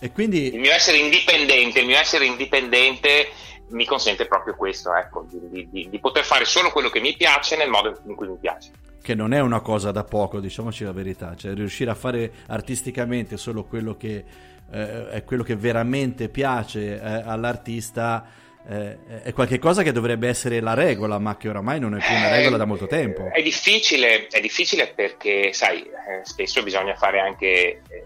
E 0.00 0.12
quindi... 0.12 0.54
Il 0.54 0.60
mio 0.60 0.72
essere 0.72 0.98
indipendente, 0.98 1.80
il 1.80 1.86
mio 1.86 1.98
essere 1.98 2.24
indipendente 2.24 3.30
mi 3.70 3.84
consente 3.84 4.26
proprio 4.26 4.54
questo, 4.54 4.94
ecco, 4.94 5.26
di, 5.28 5.68
di, 5.68 5.88
di, 5.90 5.98
poter 5.98 6.24
fare 6.24 6.44
solo 6.44 6.70
quello 6.70 6.88
che 6.88 7.00
mi 7.00 7.14
piace 7.16 7.56
nel 7.56 7.68
modo 7.68 8.00
in 8.06 8.14
cui 8.14 8.28
mi 8.28 8.38
piace. 8.38 8.70
Che 9.00 9.14
non 9.14 9.32
è 9.32 9.40
una 9.40 9.60
cosa 9.60 9.90
da 9.90 10.04
poco, 10.04 10.40
diciamoci 10.40 10.84
la 10.84 10.92
verità, 10.92 11.34
cioè 11.36 11.54
riuscire 11.54 11.90
a 11.90 11.94
fare 11.94 12.30
artisticamente 12.46 13.36
solo 13.36 13.64
quello 13.64 13.96
che 13.96 14.24
eh, 14.70 15.08
è 15.08 15.24
quello 15.24 15.42
che 15.42 15.56
veramente 15.56 16.28
piace 16.28 17.00
eh, 17.00 17.00
all'artista 17.00 18.26
eh, 18.68 19.22
è 19.22 19.32
qualcosa 19.32 19.82
che 19.82 19.92
dovrebbe 19.92 20.28
essere 20.28 20.60
la 20.60 20.74
regola, 20.74 21.18
ma 21.18 21.38
che 21.38 21.48
oramai 21.48 21.80
non 21.80 21.96
è 21.96 22.04
più 22.04 22.14
una 22.14 22.36
regola 22.36 22.58
da 22.58 22.66
molto 22.66 22.86
tempo. 22.86 23.30
È 23.32 23.40
difficile, 23.40 24.26
è 24.26 24.40
difficile 24.40 24.92
perché, 24.94 25.54
sai, 25.54 25.80
eh, 25.80 26.20
spesso 26.22 26.62
bisogna 26.62 26.94
fare 26.94 27.18
anche 27.18 27.80
eh, 27.88 28.04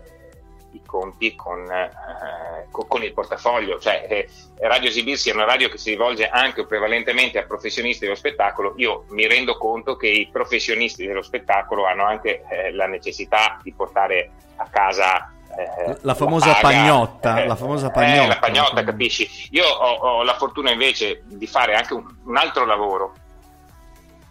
i 0.73 0.83
conti 0.85 1.35
con, 1.35 1.71
eh, 1.71 2.67
con, 2.71 3.03
il 3.03 3.13
portafoglio, 3.13 3.79
cioè 3.79 4.07
eh, 4.09 4.29
Radio 4.61 4.89
Esibirsi 4.89 5.31
è 5.31 5.35
una 5.35 5.45
radio 5.45 5.69
che 5.69 5.79
si 5.79 5.91
rivolge 5.91 6.29
anche 6.29 6.67
prevalentemente 6.67 7.39
a 7.39 7.45
professionisti 7.45 8.05
dello 8.05 8.17
spettacolo, 8.17 8.75
io 8.77 9.05
mi 9.09 9.27
rendo 9.27 9.57
conto 9.57 9.97
che 9.97 10.09
i 10.09 10.29
professionisti 10.31 11.07
dello 11.07 11.23
spettacolo 11.23 11.87
hanno 11.87 12.05
anche 12.05 12.43
eh, 12.49 12.73
la 12.73 12.87
necessità 12.87 13.59
di 13.63 13.73
portare 13.73 14.31
a 14.57 14.67
casa 14.71 15.33
eh, 15.55 15.99
la 16.01 16.15
famosa 16.15 16.47
la 16.47 16.59
pagnotta, 16.61 17.43
eh, 17.43 17.47
la 17.47 17.57
famosa 17.57 17.91
pagnotta, 17.91 18.25
eh, 18.25 18.27
la 18.27 18.39
pagnotta, 18.39 18.85
capisci? 18.85 19.29
Io 19.51 19.67
ho, 19.67 19.95
ho, 19.97 20.23
la 20.23 20.35
fortuna 20.37 20.71
invece 20.71 21.25
di 21.27 21.47
fare 21.47 21.75
anche 21.75 21.93
un, 21.93 22.05
un, 22.25 22.37
altro 22.39 22.65
lavoro 22.65 23.15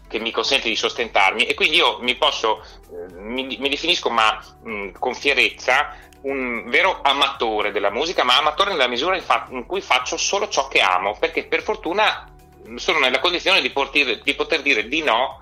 che 0.08 0.20
mi 0.20 0.32
consente 0.32 0.68
di 0.68 0.76
sostentarmi 0.76 1.46
e 1.46 1.54
quindi 1.54 1.78
io 1.78 2.00
mi 2.00 2.16
posso, 2.16 2.62
eh, 2.62 3.14
mi, 3.20 3.44
mi, 3.60 3.70
definisco 3.70 4.10
ma 4.10 4.44
mh, 4.64 4.94
con 4.98 5.14
fierezza 5.14 5.96
un 6.22 6.70
vero 6.70 7.00
amatore 7.02 7.72
della 7.72 7.90
musica, 7.90 8.24
ma 8.24 8.38
amatore 8.38 8.72
nella 8.72 8.88
misura 8.88 9.16
in, 9.16 9.24
fa- 9.24 9.48
in, 9.50 9.66
cui 9.66 9.82
faccio 9.82 10.18
solo 10.18 10.48
ciò 10.48 10.68
che 10.68 10.80
amo, 10.80 11.16
perché 11.20 11.46
per 11.46 11.62
fortuna 11.62 12.28
sono 12.76 13.00
nella 13.00 13.20
condizione 13.20 13.62
di, 13.62 13.72
portire, 13.72 14.20
di 14.24 14.34
poter 14.36 14.62
dire 14.62 14.88
di 14.88 15.02
no 15.02 15.42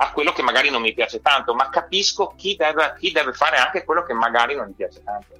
a 0.00 0.12
quello 0.12 0.32
che 0.32 0.42
magari 0.42 0.70
non 0.70 0.82
mi 0.82 0.94
piace 0.94 1.20
tanto, 1.20 1.54
ma 1.54 1.68
capisco 1.70 2.34
chi 2.36 2.54
deve, 2.56 2.94
chi 2.98 3.10
deve 3.10 3.32
fare 3.32 3.56
anche 3.56 3.84
quello 3.84 4.04
che 4.04 4.12
magari 4.12 4.54
non 4.54 4.66
mi 4.66 4.74
piace 4.74 5.02
tanto. 5.02 5.34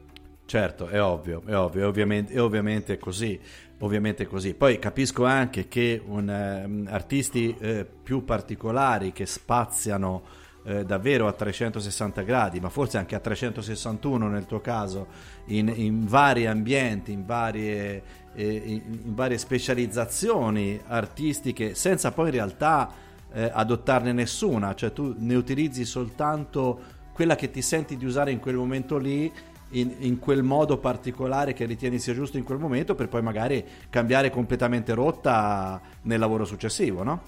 Certo, 0.47 0.89
è 0.89 1.01
ovvio, 1.01 1.43
è 1.47 1.55
ovvio, 1.55 1.83
è 1.83 1.87
ovviamente, 1.87 2.33
è 2.33 2.41
ovviamente 2.41 2.99
così, 2.99 3.39
ovviamente 3.81 4.27
così. 4.27 4.55
Poi 4.55 4.79
capisco 4.79 5.27
anche 5.27 5.69
che 5.69 6.01
un, 6.05 6.29
um, 6.65 6.89
artisti 6.91 7.55
eh, 7.61 7.85
più 7.85 8.25
particolari 8.25 9.13
che 9.13 9.27
spaziano 9.27 10.47
eh, 10.65 10.85
davvero 10.85 11.27
a 11.27 11.33
360 11.33 12.23
gradi, 12.23 12.61
ma 12.61 12.69
forse 12.69 12.99
anche 12.99 13.15
a 13.15 13.21
361 13.21 14.29
nel 14.29 14.47
tuo 14.47 14.61
caso, 14.61 15.07
in, 15.47 15.73
in 15.75 16.07
vari 16.07 16.47
ambienti, 16.47 17.13
in 17.13 17.25
varie, 17.25 18.03
eh, 18.35 18.45
in, 18.45 19.15
varie 19.15 19.39
specializzazioni 19.39 20.81
artistiche, 20.87 21.75
senza 21.75 22.13
poi 22.13 22.27
in 22.27 22.33
realtà 22.33 22.91
eh, 23.33 23.51
adottarne 23.53 24.13
nessuna, 24.13 24.75
cioè 24.75 24.93
tu 24.93 25.15
ne 25.19 25.35
utilizzi 25.35 25.85
soltanto 25.85 26.97
quella 27.13 27.35
che 27.35 27.51
ti 27.51 27.63
senti 27.63 27.97
di 27.97 28.05
usare 28.05 28.31
in 28.31 28.39
quel 28.39 28.55
momento 28.55 28.97
lì, 28.97 29.33
in, 29.71 29.95
in, 29.99 30.19
quel 30.19 30.43
modo 30.43 30.79
particolare 30.79 31.53
che 31.53 31.67
ritieni 31.67 31.99
sia 31.99 32.15
giusto 32.15 32.39
in 32.39 32.45
quel 32.45 32.59
momento, 32.59 32.95
per 32.95 33.09
poi 33.09 33.23
magari 33.23 33.65
cambiare 33.91 34.31
completamente 34.31 34.95
rotta 34.95 35.81
nel 36.03 36.19
lavoro 36.19 36.45
successivo, 36.45 37.03
no? 37.03 37.23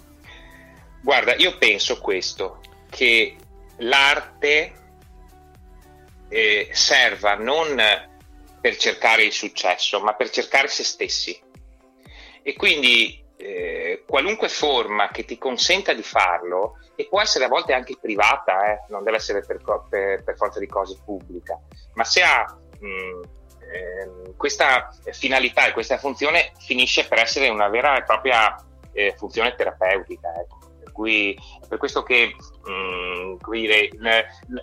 Guarda, 1.02 1.34
io 1.36 1.56
penso 1.58 1.98
questo, 1.98 2.60
che 2.90 3.36
l'arte 3.78 4.72
eh, 6.28 6.68
serva 6.72 7.34
non 7.34 7.82
per 8.60 8.76
cercare 8.76 9.24
il 9.24 9.32
successo, 9.32 10.00
ma 10.00 10.14
per 10.14 10.28
cercare 10.30 10.68
se 10.68 10.84
stessi. 10.84 11.40
E 12.42 12.54
quindi 12.56 13.24
eh, 13.36 14.04
qualunque 14.06 14.48
forma 14.48 15.08
che 15.10 15.24
ti 15.24 15.38
consenta 15.38 15.94
di 15.94 16.02
farlo, 16.02 16.78
e 16.94 17.06
può 17.08 17.20
essere 17.22 17.46
a 17.46 17.48
volte 17.48 17.72
anche 17.72 17.96
privata, 17.98 18.72
eh, 18.72 18.84
non 18.88 19.02
deve 19.02 19.16
essere 19.16 19.40
per, 19.40 19.62
per, 19.88 20.22
per, 20.22 20.36
forza 20.36 20.58
di 20.58 20.66
cose 20.66 20.98
pubblica, 21.02 21.58
ma 21.94 22.04
se 22.04 22.22
ha 22.22 22.44
mh, 22.78 23.20
eh, 23.72 24.34
questa 24.36 24.94
finalità 25.12 25.66
e 25.66 25.72
questa 25.72 25.96
funzione, 25.96 26.52
finisce 26.58 27.08
per 27.08 27.18
essere 27.18 27.48
una 27.48 27.68
vera 27.68 27.96
e 27.96 28.02
propria 28.02 28.54
eh, 28.92 29.14
funzione 29.16 29.54
terapeutica. 29.54 30.28
Ecco. 30.34 30.59
Per, 30.90 30.92
cui, 30.92 31.38
per 31.68 31.78
questo 31.78 32.02
che 32.02 32.34
mh, 32.34 33.50
dire, 33.50 33.90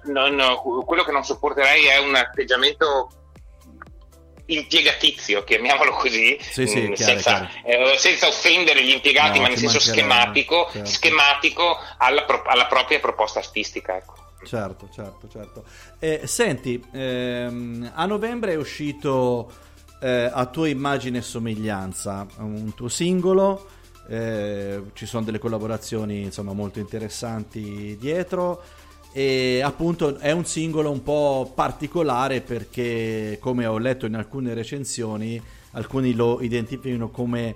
non, 0.06 0.60
quello 0.86 1.04
che 1.04 1.12
non 1.12 1.24
sopporterei 1.24 1.86
è 1.86 1.98
un 2.00 2.16
atteggiamento 2.16 3.10
impiegatizio, 4.48 5.44
chiamiamolo 5.44 5.92
così, 5.92 6.38
sì, 6.40 6.68
sì, 6.68 6.80
mh, 6.80 6.90
mm, 6.90 6.94
chiaro, 6.94 7.12
senza, 7.12 7.50
chiaro. 7.64 7.92
Eh, 7.92 7.98
senza, 7.98 8.28
offendere 8.28 8.84
gli 8.84 8.92
impiegati, 8.92 9.38
no, 9.38 9.44
ma 9.44 9.48
nel 9.50 9.58
senso 9.58 9.80
schematico, 9.80 10.70
certo. 10.72 10.90
schematico 10.90 11.78
alla, 11.98 12.24
pro- 12.24 12.44
alla, 12.46 12.68
propria 12.68 13.00
proposta 13.00 13.40
artistica. 13.40 13.98
Ecco. 13.98 14.16
Certo, 14.46 14.90
certo, 14.94 15.28
certo. 15.30 15.64
Eh, 16.00 16.22
senti, 16.26 16.82
ehm, 16.94 17.92
a 17.94 18.06
novembre 18.06 18.54
è 18.54 18.56
uscito 18.56 19.52
eh, 20.02 20.30
a 20.32 20.46
tua 20.46 20.68
immagine 20.70 21.18
e 21.18 21.22
somiglianza 21.22 22.26
un 22.38 22.74
tuo 22.74 22.88
singolo. 22.88 23.76
Eh, 24.08 24.84
ci 24.94 25.06
sono 25.06 25.26
delle 25.26 25.40
collaborazioni 25.40 26.24
insomma 26.24 26.54
molto 26.54 26.80
interessanti 26.80 27.98
dietro. 28.00 28.62
E 29.12 29.62
appunto 29.64 30.18
è 30.18 30.32
un 30.32 30.46
singolo 30.46 30.92
un 30.92 31.02
po' 31.02 31.52
particolare 31.56 32.42
perché 32.42 33.38
come 33.42 33.66
ho 33.66 33.78
letto 33.78 34.06
in 34.06 34.16
alcune 34.16 34.54
recensioni 34.54 35.42
alcuni 35.72 36.14
lo 36.14 36.42
identificano 36.42 37.10
come 37.10 37.56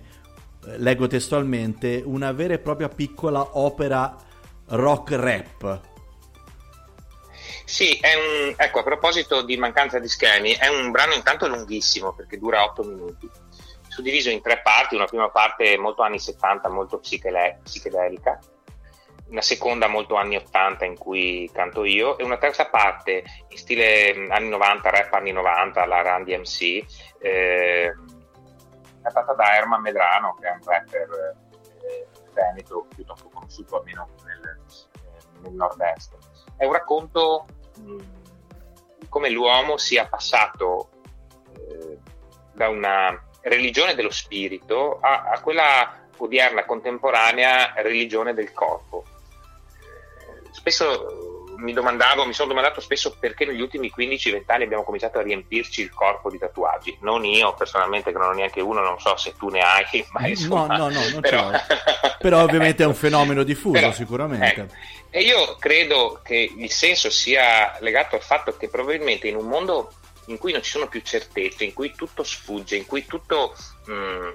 eh, 0.66 0.78
leggo 0.78 1.08
testualmente 1.08 2.02
una 2.06 2.32
vera 2.32 2.54
e 2.54 2.60
propria 2.60 2.88
piccola 2.90 3.58
opera 3.58 4.16
rock 4.68 5.12
rap. 5.12 5.82
Sì, 7.66 7.98
un, 8.02 8.54
ecco, 8.58 8.80
a 8.80 8.84
proposito 8.84 9.44
di 9.44 9.56
mancanza 9.56 9.98
di 9.98 10.08
schemi, 10.08 10.52
è 10.52 10.68
un 10.68 10.92
brano 10.92 11.14
intanto 11.14 11.48
lunghissimo 11.48 12.14
perché 12.14 12.38
dura 12.38 12.64
8 12.64 12.84
minuti, 12.84 13.30
suddiviso 13.92 14.30
in 14.30 14.42
tre 14.42 14.62
parti, 14.62 14.96
una 14.96 15.06
prima 15.06 15.30
parte 15.30 15.78
molto 15.78 16.02
anni 16.02 16.18
70, 16.18 16.70
molto 16.70 17.00
psichedelica, 17.00 18.40
una 19.28 19.42
seconda 19.42 19.88
molto 19.88 20.16
anni 20.16 20.38
80 20.38 20.86
in 20.86 20.98
cui 20.98 21.50
canto 21.54 21.84
io 21.84 22.18
e 22.18 22.24
una 22.24 22.38
terza 22.38 22.70
parte 22.70 23.24
in 23.50 23.58
stile 23.58 24.28
anni 24.30 24.48
90, 24.48 24.90
rap 24.90 25.14
anni 25.14 25.34
90, 25.34 25.86
la 25.86 26.02
Run 26.02 26.24
DMC, 26.24 26.62
eh, 27.20 27.94
cantata 29.02 29.34
da 29.34 29.56
Herman 29.56 29.82
Medrano 29.82 30.38
che 30.40 30.48
è 30.48 30.52
un 30.52 30.64
rapper 30.64 31.36
eh, 31.82 32.08
veneto 32.32 32.88
piuttosto 32.96 33.28
conosciuto 33.28 33.78
almeno 33.78 34.08
nel, 34.24 34.58
eh, 34.94 35.40
nel 35.42 35.52
nord-est. 35.52 36.16
È 36.56 36.64
un 36.64 36.72
racconto 36.72 37.46
mh, 37.78 37.98
come 39.10 39.30
l'uomo 39.30 39.76
sia 39.76 40.08
passato 40.08 40.90
eh, 41.58 42.00
da 42.54 42.70
una 42.70 43.30
religione 43.42 43.96
dello 43.96 44.12
spirito 44.12 45.00
a, 45.02 45.30
a 45.32 45.42
quella 45.42 46.00
odierna 46.18 46.66
contemporanea 46.66 47.74
religione 47.78 48.34
del 48.34 48.54
corpo 48.54 49.06
spesso 50.52 51.32
mi 51.58 51.74
domandavo, 51.74 52.26
mi 52.26 52.34
sono 52.34 52.50
domandato 52.50 52.82
spesso 52.82 53.16
perché 53.20 53.46
negli 53.46 53.62
ultimi 53.62 53.92
15-20 53.96 54.42
anni 54.48 54.64
abbiamo 54.64 54.84
cominciato 54.84 55.20
a 55.20 55.22
riempirci 55.22 55.82
il 55.82 55.92
corpo 55.92 56.30
di 56.30 56.40
tatuaggi. 56.40 56.98
Non 57.02 57.24
io 57.24 57.54
personalmente, 57.54 58.12
che 58.12 58.18
non 58.18 58.30
ho 58.30 58.34
neanche 58.34 58.62
uno, 58.62 58.82
non 58.82 59.00
so 59.00 59.16
se 59.16 59.36
tu 59.38 59.50
ne 59.50 59.62
hai, 59.62 60.06
ma 60.12 60.28
insomma. 60.28 60.78
No, 60.78 60.90
no, 60.90 60.90
no, 60.90 61.10
non 61.10 61.22
però... 61.22 61.52
però 62.20 62.42
ovviamente 62.42 62.84
è 62.84 62.88
un 62.88 62.96
fenomeno 62.96 63.44
diffuso, 63.44 63.74
però, 63.74 63.92
sicuramente. 63.92 64.68
Eh, 65.12 65.20
e 65.20 65.24
io 65.24 65.56
credo 65.60 66.20
che 66.24 66.52
il 66.56 66.72
senso 66.72 67.10
sia 67.10 67.78
legato 67.80 68.16
al 68.16 68.22
fatto 68.22 68.56
che 68.58 68.70
probabilmente 68.70 69.28
in 69.28 69.36
un 69.36 69.46
mondo 69.46 69.92
in 70.32 70.38
cui 70.38 70.52
non 70.52 70.64
ci 70.64 70.72
sono 70.72 70.88
più 70.88 71.02
certezze, 71.02 71.64
in 71.64 71.74
cui 71.74 71.94
tutto 71.94 72.24
sfugge, 72.24 72.76
in 72.76 72.86
cui 72.86 73.06
tutto, 73.06 73.56
mh, 73.86 73.94
mm, 73.94 74.30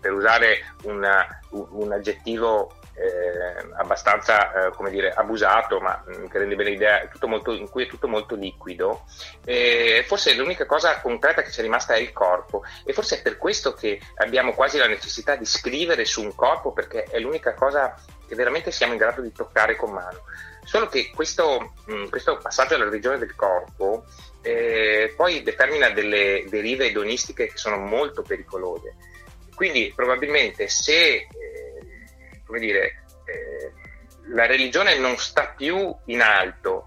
per 0.00 0.12
usare 0.12 0.74
una, 0.84 1.40
un, 1.50 1.66
un 1.70 1.92
aggettivo 1.92 2.72
eh, 2.94 3.68
abbastanza 3.76 4.66
eh, 4.66 4.70
come 4.70 4.90
dire, 4.90 5.12
abusato, 5.12 5.80
ma 5.80 6.02
mh, 6.04 6.16
mm, 6.16 6.26
che 6.26 6.38
rende 6.38 6.56
bene 6.56 6.70
l'idea, 6.70 7.08
molto, 7.22 7.52
in 7.52 7.68
cui 7.68 7.84
è 7.84 7.88
tutto 7.88 8.08
molto 8.08 8.34
liquido, 8.34 9.04
eh, 9.44 10.04
forse 10.06 10.34
l'unica 10.34 10.66
cosa 10.66 11.00
concreta 11.00 11.42
che 11.42 11.50
ci 11.50 11.60
è 11.60 11.62
rimasta 11.62 11.94
è 11.94 11.98
il 11.98 12.12
corpo 12.12 12.64
e 12.84 12.92
forse 12.92 13.18
è 13.18 13.22
per 13.22 13.38
questo 13.38 13.72
che 13.72 14.00
abbiamo 14.16 14.52
quasi 14.52 14.78
la 14.78 14.86
necessità 14.86 15.36
di 15.36 15.44
scrivere 15.44 16.04
su 16.04 16.22
un 16.22 16.34
corpo 16.34 16.72
perché 16.72 17.04
è 17.04 17.18
l'unica 17.18 17.54
cosa 17.54 17.94
che 18.26 18.34
veramente 18.34 18.70
siamo 18.70 18.92
in 18.92 18.98
grado 18.98 19.22
di 19.22 19.32
toccare 19.32 19.76
con 19.76 19.92
mano. 19.92 20.24
Solo 20.64 20.86
che 20.88 21.10
questo, 21.14 21.72
mh, 21.86 21.94
mm, 21.94 22.08
questo 22.08 22.36
passaggio 22.36 22.74
alla 22.74 22.84
religione 22.84 23.16
del 23.16 23.34
corpo 23.34 24.04
eh, 24.48 25.12
poi 25.14 25.42
determina 25.42 25.90
delle 25.90 26.44
derive 26.48 26.86
edonistiche 26.86 27.48
che 27.48 27.58
sono 27.58 27.76
molto 27.76 28.22
pericolose. 28.22 28.96
Quindi 29.54 29.92
probabilmente 29.94 30.68
se 30.68 31.14
eh, 31.16 31.28
come 32.48 32.58
dire, 32.58 33.04
eh, 33.26 33.72
la 34.28 34.46
religione 34.46 34.98
non 34.98 35.18
sta 35.18 35.48
più 35.48 35.94
in 36.06 36.22
alto 36.22 36.86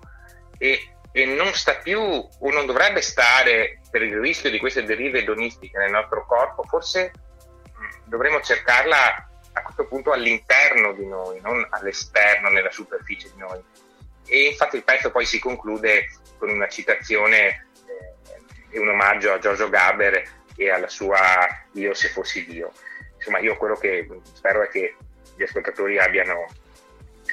e, 0.57 0.93
e, 1.11 1.25
non 1.25 1.53
sta 1.53 1.75
più 1.75 1.99
o 1.99 2.51
non 2.51 2.65
dovrebbe 2.65 3.01
stare 3.01 3.81
per 3.91 4.01
il 4.01 4.19
rischio 4.19 4.49
di 4.49 4.57
queste 4.57 4.83
derive 4.83 5.19
edonistiche 5.19 5.77
nel 5.77 5.91
nostro 5.91 6.25
corpo, 6.25 6.63
forse 6.63 7.11
mh, 7.63 8.09
dovremmo 8.09 8.41
cercarla 8.41 9.29
a 9.53 9.61
questo 9.61 9.85
punto 9.85 10.11
all'interno 10.11 10.93
di 10.93 11.05
noi, 11.05 11.39
non 11.41 11.65
all'esterno, 11.69 12.49
nella 12.49 12.71
superficie 12.71 13.29
di 13.33 13.39
noi. 13.39 13.61
E 14.25 14.45
infatti 14.47 14.77
il 14.77 14.83
pezzo 14.83 15.11
poi 15.11 15.25
si 15.25 15.39
conclude 15.39 16.07
con 16.41 16.49
una 16.49 16.67
citazione 16.67 17.67
eh, 17.85 18.71
e 18.71 18.79
un 18.79 18.89
omaggio 18.89 19.31
a 19.31 19.37
Giorgio 19.37 19.69
Gaber 19.69 20.23
e 20.55 20.69
alla 20.71 20.87
sua 20.87 21.19
Io 21.73 21.93
se 21.93 22.09
fossi 22.09 22.43
Dio. 22.47 22.71
Insomma, 23.15 23.37
io 23.37 23.55
quello 23.57 23.75
che 23.75 24.07
spero 24.33 24.63
è 24.63 24.67
che 24.69 24.95
gli 25.35 25.43
ascoltatori 25.43 25.99
abbiano 25.99 26.47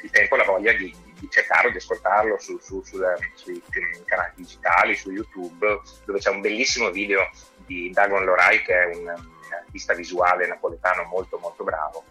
il 0.03 0.11
tempo 0.11 0.35
e 0.35 0.37
la 0.37 0.43
voglia 0.43 0.71
di, 0.73 0.95
di 1.19 1.27
cercarlo, 1.27 1.71
di 1.71 1.77
ascoltarlo 1.77 2.37
su, 2.37 2.59
su, 2.59 2.83
su, 2.83 2.99
sui 3.33 3.63
canali 4.05 4.33
digitali, 4.35 4.95
su 4.95 5.09
YouTube, 5.09 5.81
dove 6.05 6.19
c'è 6.19 6.29
un 6.29 6.41
bellissimo 6.41 6.91
video 6.91 7.27
di 7.65 7.89
Dagon 7.89 8.23
Lorai 8.23 8.61
che 8.61 8.73
è 8.73 8.95
un 8.95 9.07
artista 9.51 9.95
visuale 9.95 10.45
napoletano 10.45 11.03
molto 11.03 11.39
molto 11.39 11.63
bravo 11.63 12.03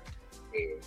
e 0.51 0.79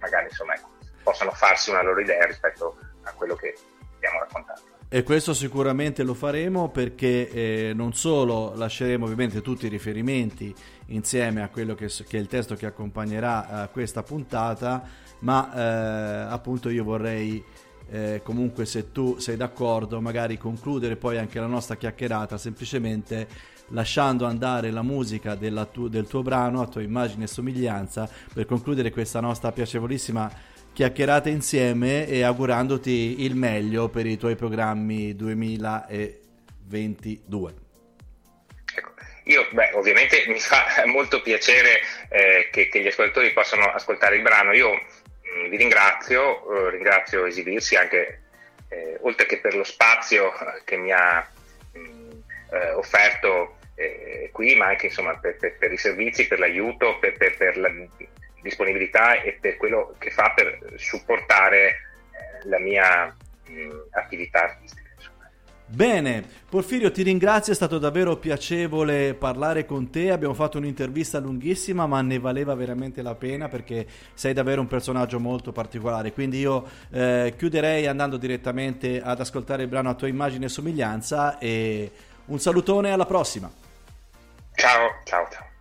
magari 0.00 0.26
insomma 0.26 0.54
ecco, 0.54 0.70
possano 1.04 1.30
farsi 1.30 1.70
una 1.70 1.82
loro 1.82 2.00
idea 2.00 2.24
rispetto 2.26 2.76
a 3.04 3.12
quello 3.12 3.36
che 3.36 3.56
stiamo 3.96 4.18
raccontando. 4.18 4.71
E 4.94 5.04
questo 5.04 5.32
sicuramente 5.32 6.02
lo 6.02 6.12
faremo 6.12 6.68
perché 6.68 7.30
eh, 7.30 7.72
non 7.74 7.94
solo 7.94 8.52
lasceremo 8.54 9.06
ovviamente 9.06 9.40
tutti 9.40 9.64
i 9.64 9.70
riferimenti 9.70 10.54
insieme 10.88 11.42
a 11.42 11.48
quello 11.48 11.74
che, 11.74 11.86
che 11.86 12.18
è 12.18 12.20
il 12.20 12.26
testo 12.26 12.56
che 12.56 12.66
accompagnerà 12.66 13.64
eh, 13.64 13.70
questa 13.70 14.02
puntata, 14.02 14.86
ma 15.20 15.50
eh, 15.54 16.30
appunto 16.30 16.68
io 16.68 16.84
vorrei 16.84 17.42
eh, 17.88 18.20
comunque 18.22 18.66
se 18.66 18.92
tu 18.92 19.16
sei 19.18 19.38
d'accordo 19.38 19.98
magari 20.02 20.36
concludere 20.36 20.96
poi 20.96 21.16
anche 21.16 21.40
la 21.40 21.46
nostra 21.46 21.76
chiacchierata 21.76 22.36
semplicemente 22.36 23.26
lasciando 23.68 24.26
andare 24.26 24.70
la 24.70 24.82
musica 24.82 25.36
tu, 25.72 25.88
del 25.88 26.06
tuo 26.06 26.20
brano 26.20 26.60
a 26.60 26.66
tua 26.66 26.82
immagine 26.82 27.24
e 27.24 27.28
somiglianza 27.28 28.06
per 28.30 28.44
concludere 28.44 28.90
questa 28.90 29.20
nostra 29.20 29.52
piacevolissima 29.52 30.30
chiacchierata 30.72 31.28
insieme 31.28 32.08
e 32.08 32.22
augurandoti 32.22 33.24
il 33.24 33.36
meglio 33.36 33.88
per 33.88 34.06
i 34.06 34.16
tuoi 34.16 34.34
programmi 34.36 35.14
2022. 35.14 37.54
Ecco, 38.74 38.94
io 39.24 39.46
beh, 39.50 39.72
ovviamente 39.74 40.24
mi 40.28 40.40
fa 40.40 40.64
molto 40.86 41.20
piacere 41.20 41.80
eh, 42.08 42.48
che, 42.50 42.68
che, 42.68 42.80
gli 42.80 42.86
ascoltatori 42.86 43.32
possano 43.32 43.66
ascoltare 43.66 44.16
il 44.16 44.22
brano. 44.22 44.52
Io 44.52 44.72
mh, 44.72 45.44
mm, 45.44 45.50
vi 45.50 45.56
ringrazio, 45.56 46.66
eh, 46.66 46.70
ringrazio 46.70 47.26
Esibirsi 47.26 47.76
anche 47.76 48.22
eh, 48.68 48.96
oltre 49.02 49.26
che 49.26 49.40
per 49.40 49.54
lo 49.54 49.64
spazio 49.64 50.32
che 50.64 50.78
mi 50.78 50.90
ha 50.90 51.28
mh, 51.72 51.78
mm, 51.78 52.10
eh, 52.52 52.70
offerto 52.72 53.58
eh, 53.74 54.30
qui, 54.32 54.54
ma 54.54 54.68
anche 54.68 54.86
insomma, 54.86 55.18
per, 55.18 55.36
per, 55.36 55.58
per, 55.58 55.70
i 55.72 55.76
servizi, 55.76 56.26
per 56.26 56.38
l'aiuto, 56.38 56.98
per, 56.98 57.14
per, 57.16 57.58
la 57.58 57.68
disponibilità 58.42 59.20
e 59.22 59.38
per 59.40 59.56
quello 59.56 59.94
che 59.98 60.10
fa 60.10 60.32
per 60.34 60.74
supportare 60.76 61.68
eh, 61.68 62.48
la 62.48 62.58
mia 62.58 63.16
attività 63.90 64.42
artistica. 64.44 64.82
Bene, 65.74 66.22
Porfirio 66.50 66.90
ti 66.90 67.02
ringrazio, 67.02 67.50
è 67.50 67.56
stato 67.56 67.78
davvero 67.78 68.16
piacevole 68.16 69.14
parlare 69.14 69.64
con 69.64 69.88
te, 69.88 70.10
abbiamo 70.10 70.34
fatto 70.34 70.58
un'intervista 70.58 71.18
lunghissima 71.18 71.86
ma 71.86 72.02
ne 72.02 72.18
valeva 72.18 72.54
veramente 72.54 73.00
la 73.00 73.14
pena 73.14 73.48
perché 73.48 73.86
sei 74.12 74.34
davvero 74.34 74.60
un 74.60 74.66
personaggio 74.66 75.18
molto 75.18 75.50
particolare, 75.50 76.12
quindi 76.12 76.40
io 76.40 76.68
eh, 76.90 77.32
chiuderei 77.38 77.86
andando 77.86 78.18
direttamente 78.18 79.00
ad 79.00 79.18
ascoltare 79.18 79.62
il 79.62 79.68
brano 79.70 79.88
a 79.88 79.94
tua 79.94 80.08
immagine 80.08 80.44
e 80.44 80.50
somiglianza 80.50 81.38
e 81.38 81.90
un 82.26 82.38
salutone 82.38 82.90
alla 82.90 83.06
prossima. 83.06 83.50
Ciao, 84.54 85.00
ciao, 85.04 85.26
ciao. 85.30 85.51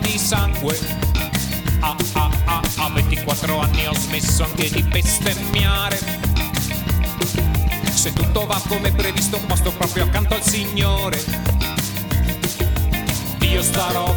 Di 0.00 0.18
sangue. 0.18 0.78
Ah 1.80 1.96
ah 2.14 2.30
ah, 2.44 2.62
a 2.76 2.90
24 2.90 3.58
anni 3.58 3.86
ho 3.86 3.94
smesso 3.94 4.44
anche 4.44 4.70
di 4.70 4.82
bestemmiare. 4.82 5.98
Se 7.92 8.12
tutto 8.12 8.46
va 8.46 8.60
come 8.68 8.92
previsto, 8.92 9.38
posto 9.46 9.70
proprio 9.72 10.04
accanto 10.04 10.34
al 10.34 10.42
Signore. 10.42 11.22
Io 13.40 13.62
starò 13.62 14.07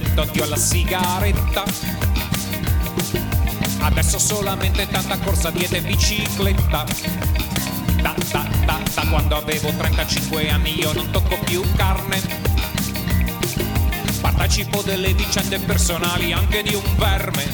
detto 0.00 0.22
addio 0.22 0.44
alla 0.44 0.56
sigaretta. 0.56 1.64
Adesso 3.80 4.18
solamente 4.18 4.88
tanta 4.88 5.18
corsa 5.18 5.50
dieta 5.50 5.76
e 5.76 5.82
bicicletta. 5.82 6.86
Da, 8.00 8.14
da, 8.30 8.48
da, 8.64 8.80
da 8.94 9.06
quando 9.10 9.36
avevo 9.36 9.68
35 9.68 10.48
anni 10.48 10.78
io 10.78 10.94
non 10.94 11.10
tocco 11.10 11.36
più 11.44 11.62
carne. 11.76 12.22
Partecipo 14.22 14.80
delle 14.80 15.12
vicende 15.12 15.58
personali 15.58 16.32
anche 16.32 16.62
di 16.62 16.74
un 16.74 16.96
verme. 16.96 17.44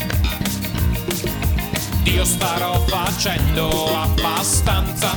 Dio 2.03 2.24
starò 2.24 2.79
facendo 2.87 3.98
abbastanza 3.98 5.16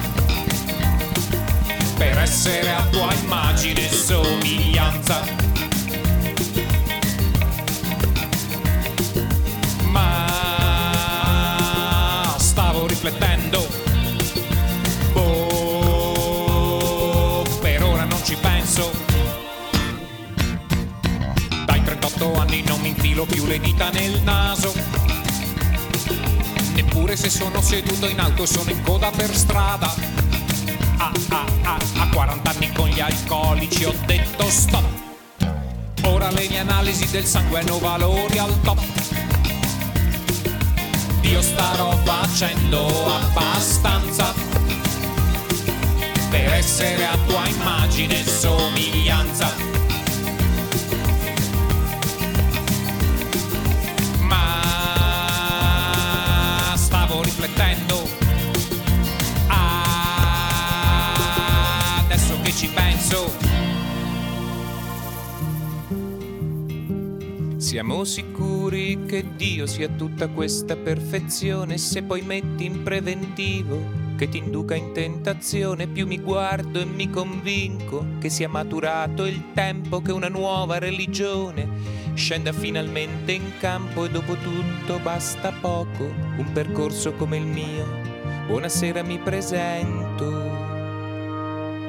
per 1.97 2.17
essere 2.17 2.71
a 2.71 2.83
tua 2.89 3.13
immagine 3.13 3.87
e 3.87 3.93
somiglianza. 3.93 5.50
Riflettendo. 13.01 13.67
Boh, 15.13 16.23
per 17.59 17.83
ora 17.83 18.03
non 18.05 18.23
ci 18.23 18.35
penso. 18.35 18.91
Dai 21.65 21.81
38 21.83 22.35
anni 22.35 22.61
non 22.61 22.79
mi 22.81 22.89
infilo 22.89 23.25
più 23.25 23.47
le 23.47 23.59
dita 23.59 23.89
nel 23.89 24.21
naso. 24.21 24.71
Neppure 26.75 27.15
se 27.15 27.31
sono 27.31 27.59
seduto 27.61 28.07
in 28.07 28.19
alto 28.19 28.45
sono 28.45 28.69
in 28.69 28.83
coda 28.83 29.09
per 29.09 29.33
strada. 29.35 29.91
Ah, 30.97 31.11
ah, 31.29 31.45
ah, 31.63 31.79
a 31.97 32.07
40 32.07 32.49
anni 32.51 32.71
con 32.71 32.87
gli 32.87 32.99
alcolici 32.99 33.83
ho 33.83 33.95
detto 34.05 34.47
stop. 34.47 34.85
Ora 36.03 36.29
le 36.29 36.47
mie 36.47 36.59
analisi 36.59 37.09
del 37.09 37.25
sangue 37.25 37.61
hanno 37.61 37.79
valori 37.79 38.37
al 38.37 38.61
top 38.61 39.30
io 41.21 41.41
starò 41.41 41.91
facendo 42.03 42.87
abbastanza 43.13 44.33
per 46.29 46.53
essere 46.53 47.05
a 47.05 47.17
tua 47.27 47.47
immagine 47.47 48.19
e 48.19 48.23
somiglianza. 48.25 49.53
Ma 54.19 54.73
stavo 56.75 57.21
riflettendo. 57.21 58.09
adesso 62.03 62.39
che 62.41 62.51
ci 62.53 62.67
penso. 62.69 63.31
Siamo 67.57 68.03
sicuri 68.03 68.30
che 69.11 69.35
Dio 69.35 69.65
sia 69.65 69.89
tutta 69.89 70.29
questa 70.29 70.77
perfezione? 70.77 71.77
Se 71.77 72.01
poi 72.01 72.21
metti 72.21 72.63
in 72.63 72.81
preventivo 72.81 73.99
che 74.15 74.29
ti 74.29 74.37
induca 74.37 74.73
in 74.73 74.93
tentazione, 74.93 75.87
più 75.87 76.07
mi 76.07 76.17
guardo 76.17 76.79
e 76.79 76.85
mi 76.85 77.09
convinco 77.09 78.05
che 78.21 78.29
sia 78.29 78.47
maturato 78.47 79.25
il 79.25 79.51
tempo 79.53 80.01
che 80.01 80.13
una 80.13 80.29
nuova 80.29 80.79
religione 80.79 81.67
scenda 82.13 82.53
finalmente 82.53 83.33
in 83.33 83.51
campo 83.59 84.05
e 84.05 84.09
dopo 84.09 84.35
tutto 84.35 84.97
basta 84.99 85.51
poco, 85.59 86.05
un 86.05 86.49
percorso 86.53 87.11
come 87.11 87.35
il 87.35 87.45
mio. 87.45 87.85
Buonasera 88.47 89.03
mi 89.03 89.19
presento, 89.19 90.29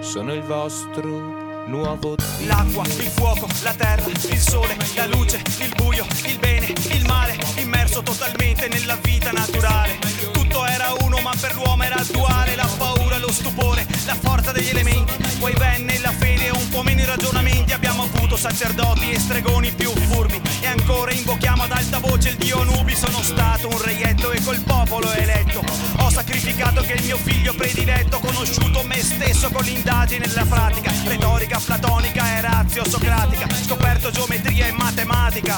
sono 0.01 0.33
il 0.33 0.43
vostro 0.43 1.42
nuovo 1.67 2.15
Dio. 2.17 2.47
L'acqua, 2.47 2.85
il 2.85 3.11
fuoco, 3.11 3.47
la 3.63 3.73
terra, 3.75 4.05
il 4.09 4.39
sole, 4.39 4.77
la 4.95 5.07
luce, 5.07 5.43
il 5.59 5.73
buio, 5.77 6.07
il 6.25 6.39
bene, 6.39 6.73
il 6.91 7.05
male, 7.07 7.39
immerso 7.57 8.03
totalmente 8.03 8.69
nella 8.69 8.97
vita 8.97 9.31
naturale. 9.31 9.99
Tutto 10.33 10.67
era 10.67 10.93
uno, 11.01 11.21
ma 11.21 11.33
per 11.41 11.55
l'uomo 11.55 11.83
era 11.83 12.03
duale, 12.11 12.57
la 12.57 12.69
paura, 12.77 13.19
lo 13.19 13.31
stupore, 13.31 13.87
la 14.07 14.17
forza 14.17 14.53
degli 14.53 14.69
elementi. 14.69 15.13
Poi 15.39 15.53
venne 15.57 15.99
la 15.99 16.13
fede 16.13 16.47
e 16.47 16.51
un 16.51 16.69
po' 16.69 16.83
meno 16.83 17.01
i 17.01 17.05
ragionamenti. 17.05 17.73
Abbiamo 17.73 18.05
avuto 18.05 18.37
sacerdoti 18.37 19.11
e 19.11 19.19
stregoni 19.19 19.73
più 19.73 19.91
furbi. 19.91 20.41
E 20.61 20.67
ancora 20.67 21.13
invochiamo 21.13 21.65
ad 21.65 21.73
alta 21.73 21.99
voce 21.99 22.31
il 22.31 22.37
dio 22.37 22.63
Nubi. 22.65 22.95
Sono 22.95 23.23
stato 23.23 23.69
un 23.69 23.83
reietto 23.83 24.31
e 24.33 24.43
col 24.43 24.61
popolo 24.61 25.11
eletto. 25.13 25.63
Ho 25.99 26.11
sacrificato 26.11 26.83
che 26.83 26.95
il 26.95 27.05
mio 27.05 27.17
figlio 27.17 27.55
prediletto, 27.55 28.19
conosciuto 28.19 28.83
me 28.85 29.01
stesso 29.03 29.51
con 29.51 29.65
l'indagine 29.65 30.25
e 30.25 30.33
la 30.35 30.45
pratica, 30.45 30.93
retorica 31.07 31.52
platonica 31.59 32.37
e 32.37 32.41
razio 32.41 32.89
socratica, 32.89 33.47
scoperto 33.55 34.11
geometria 34.11 34.67
e 34.67 34.73
matematica, 34.73 35.57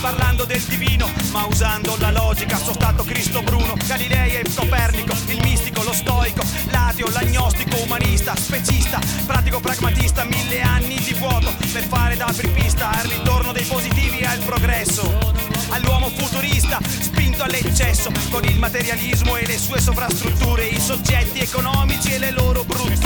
parlando 0.00 0.44
del 0.44 0.60
divino 0.62 1.08
ma 1.32 1.44
usando 1.46 1.96
la 1.98 2.10
logica, 2.10 2.56
sono 2.56 2.72
stato 2.72 3.04
Cristo 3.04 3.42
Bruno, 3.42 3.74
Galilei 3.86 4.36
e 4.36 4.44
Copernico, 4.54 5.14
il 5.26 5.40
mistico, 5.42 5.82
lo 5.82 5.92
stoico, 5.92 6.42
l'ateo, 6.70 7.08
l'agnostico, 7.10 7.80
umanista, 7.82 8.34
specista, 8.36 8.98
pratico 9.26 9.60
pragmatista, 9.60 10.24
mille 10.24 10.60
anni 10.60 10.96
di 11.00 11.14
vuoto 11.14 11.52
per 11.72 11.84
fare 11.84 12.16
da 12.16 12.26
apripista 12.26 12.90
al 12.90 13.04
ritorno 13.04 13.52
dei 13.52 13.64
positivi 13.64 14.18
e 14.18 14.26
al 14.26 14.38
progresso. 14.38 15.48
All'uomo 15.70 16.08
futurista, 16.08 16.80
spinto 16.82 17.44
all'eccesso 17.44 18.10
con 18.30 18.44
il 18.44 18.58
materialismo 18.58 19.36
e 19.36 19.46
le 19.46 19.56
sue 19.56 19.80
sovrastrutture, 19.80 20.66
i 20.66 20.80
soggetti 20.80 21.38
economici 21.40 22.12
e 22.12 22.18
le 22.18 22.30
loro 22.32 22.64
declino 22.64 22.99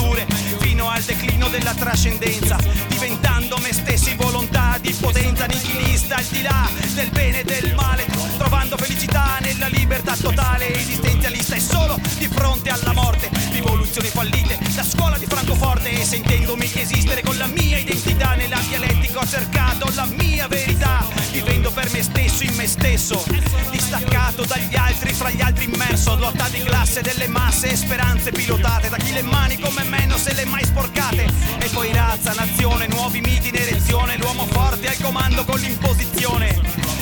della 1.59 1.75
trascendenza, 1.75 2.59
diventando 2.89 3.57
me 3.59 3.73
stessi 3.73 4.17
volontà 4.17 4.77
di 4.81 4.93
potenza 4.93 5.47
nichilista 5.47 6.17
al 6.17 6.25
di 6.25 6.43
là 6.43 6.69
del 6.95 7.11
bene 7.11 7.41
e 7.41 7.45
del 7.45 7.75
male, 7.77 8.07
trovando 8.37 8.77
felicità 8.77 9.39
nella 9.41 9.69
libertà 9.69 10.17
totale, 10.17 10.75
esistenzialista 10.75 11.55
e 11.55 11.61
solo 11.61 11.97
di 12.19 12.27
fronte 12.27 12.71
alla 12.71 12.93
morte, 12.93 13.31
rivoluzioni 13.53 14.09
fallite, 14.09 14.59
la 14.75 14.83
scuola 14.83 15.17
di 15.17 15.27
Francoforte 15.27 15.91
e 15.91 16.05
sentendomi 16.05 16.69
esistere 16.75 17.23
con 17.23 17.37
la 17.37 17.47
mia 17.47 17.79
identità 17.79 18.35
nella 18.35 18.59
dialettica 18.67 19.21
ho 19.21 19.27
cercato 19.27 19.89
la 19.95 20.07
mia 20.07 20.49
verità, 20.49 21.07
vivendo 21.31 21.71
per 21.71 21.89
me 21.93 22.03
stesso 22.03 22.43
in 22.43 22.55
me 22.57 22.67
stesso, 22.67 23.25
distaccato 24.35 24.45
dagli 24.45 24.75
altri, 24.75 25.13
fra 25.13 25.31
gli 25.31 25.41
altri 25.41 25.65
immerso, 25.65 26.17
lotta 26.17 26.49
di 26.49 26.61
classe 26.61 27.01
delle 27.01 27.29
masse 27.29 27.71
e 27.71 27.77
speranze 27.77 28.33
pilotate 28.33 28.89
da 28.89 28.97
chi 28.97 29.13
le 29.13 29.23
mani 29.23 29.59
come 29.59 29.85
me 29.85 30.05
non 30.07 30.19
se 30.19 30.35
le 30.35 30.45
mai 30.45 30.65
sporcate, 30.65 31.27
e 31.59 31.69
poi 31.69 31.93
razza, 31.93 32.35
nazione, 32.35 32.87
nuovi 32.89 33.21
miti 33.21 33.49
in 33.49 33.57
erezione, 33.57 34.17
l'uomo 34.19 34.47
forte 34.47 34.89
al 34.89 34.97
comando 35.01 35.45
con 35.45 35.59
l'imposizione. 35.59 36.61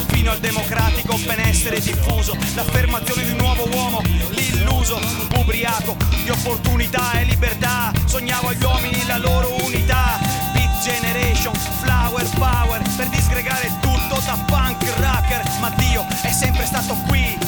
Fino 0.09 0.31
al 0.31 0.39
democratico 0.39 1.17
benessere 1.25 1.81
diffuso, 1.81 2.37
l'affermazione 2.55 3.25
di 3.25 3.31
un 3.31 3.39
nuovo 3.39 3.67
uomo, 3.73 4.03
l'illuso, 4.31 5.01
ubriaco 5.37 5.97
di 6.23 6.31
opportunità 6.31 7.13
e 7.13 7.25
libertà, 7.25 7.93
sognavo 8.05 8.49
agli 8.49 8.63
uomini 8.63 9.07
la 9.07 9.17
loro 9.17 9.57
unità, 9.65 10.19
Beat 10.53 10.83
Generation, 10.83 11.55
Flower 11.81 12.29
Power, 12.37 12.83
per 12.97 13.09
disgregare 13.09 13.71
tutto 14.13 14.21
da 14.27 14.37
punk 14.47 14.85
rocker, 14.99 15.43
ma 15.61 15.71
Dio 15.77 16.05
è 16.23 16.33
sempre 16.33 16.67
stato 16.67 16.95
qui, 17.09 17.39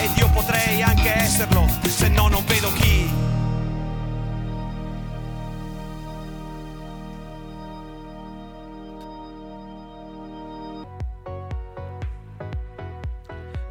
ed 0.00 0.16
io 0.16 0.28
potrei 0.30 0.82
anche 0.82 1.14
esserlo, 1.14 1.68
se 1.86 2.08
no 2.08 2.28
non 2.28 2.44
vedo 2.46 2.72
chi. 2.72 3.22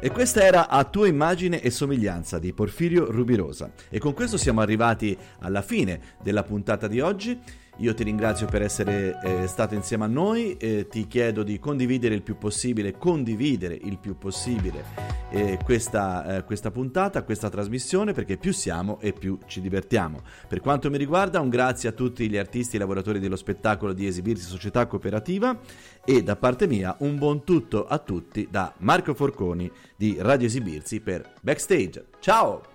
E 0.00 0.10
questa 0.10 0.42
era 0.42 0.68
A 0.68 0.84
tua 0.84 1.08
immagine 1.08 1.60
e 1.62 1.70
somiglianza 1.70 2.38
di 2.38 2.52
Porfirio 2.52 3.10
Rubirosa. 3.10 3.72
E 3.88 3.98
con 3.98 4.12
questo 4.12 4.36
siamo 4.36 4.60
arrivati 4.60 5.16
alla 5.40 5.62
fine 5.62 6.16
della 6.22 6.42
puntata 6.42 6.86
di 6.88 7.00
oggi. 7.00 7.40
Io 7.78 7.92
ti 7.94 8.04
ringrazio 8.04 8.46
per 8.46 8.62
essere 8.62 9.18
eh, 9.22 9.46
stato 9.48 9.74
insieme 9.74 10.04
a 10.04 10.08
noi, 10.08 10.56
eh, 10.56 10.86
ti 10.88 11.06
chiedo 11.08 11.42
di 11.42 11.58
condividere 11.58 12.14
il 12.14 12.22
più 12.22 12.38
possibile, 12.38 12.96
condividere 12.96 13.74
il 13.74 13.98
più 13.98 14.16
possibile 14.16 14.84
eh, 15.30 15.58
questa, 15.62 16.36
eh, 16.36 16.44
questa 16.44 16.70
puntata, 16.70 17.24
questa 17.24 17.50
trasmissione, 17.50 18.12
perché 18.12 18.36
più 18.36 18.52
siamo 18.52 19.00
e 19.00 19.12
più 19.12 19.38
ci 19.46 19.60
divertiamo. 19.60 20.22
Per 20.48 20.60
quanto 20.60 20.88
mi 20.88 20.98
riguarda, 20.98 21.40
un 21.40 21.48
grazie 21.48 21.88
a 21.88 21.92
tutti 21.92 22.28
gli 22.28 22.36
artisti 22.36 22.76
e 22.76 22.78
lavoratori 22.78 23.18
dello 23.18 23.36
spettacolo 23.36 23.92
di 23.92 24.06
esibirsi 24.06 24.46
Società 24.46 24.86
Cooperativa 24.86 25.58
e 26.04 26.22
da 26.22 26.36
parte 26.36 26.68
mia 26.68 26.94
un 27.00 27.18
buon 27.18 27.42
tutto 27.42 27.86
a 27.86 27.98
tutti 27.98 28.46
da 28.48 28.72
Marco 28.78 29.14
Forconi 29.14 29.70
di 29.96 30.16
Radio 30.20 30.46
Esibirsi 30.46 31.00
per 31.00 31.32
Backstage. 31.40 32.06
Ciao! 32.20 32.73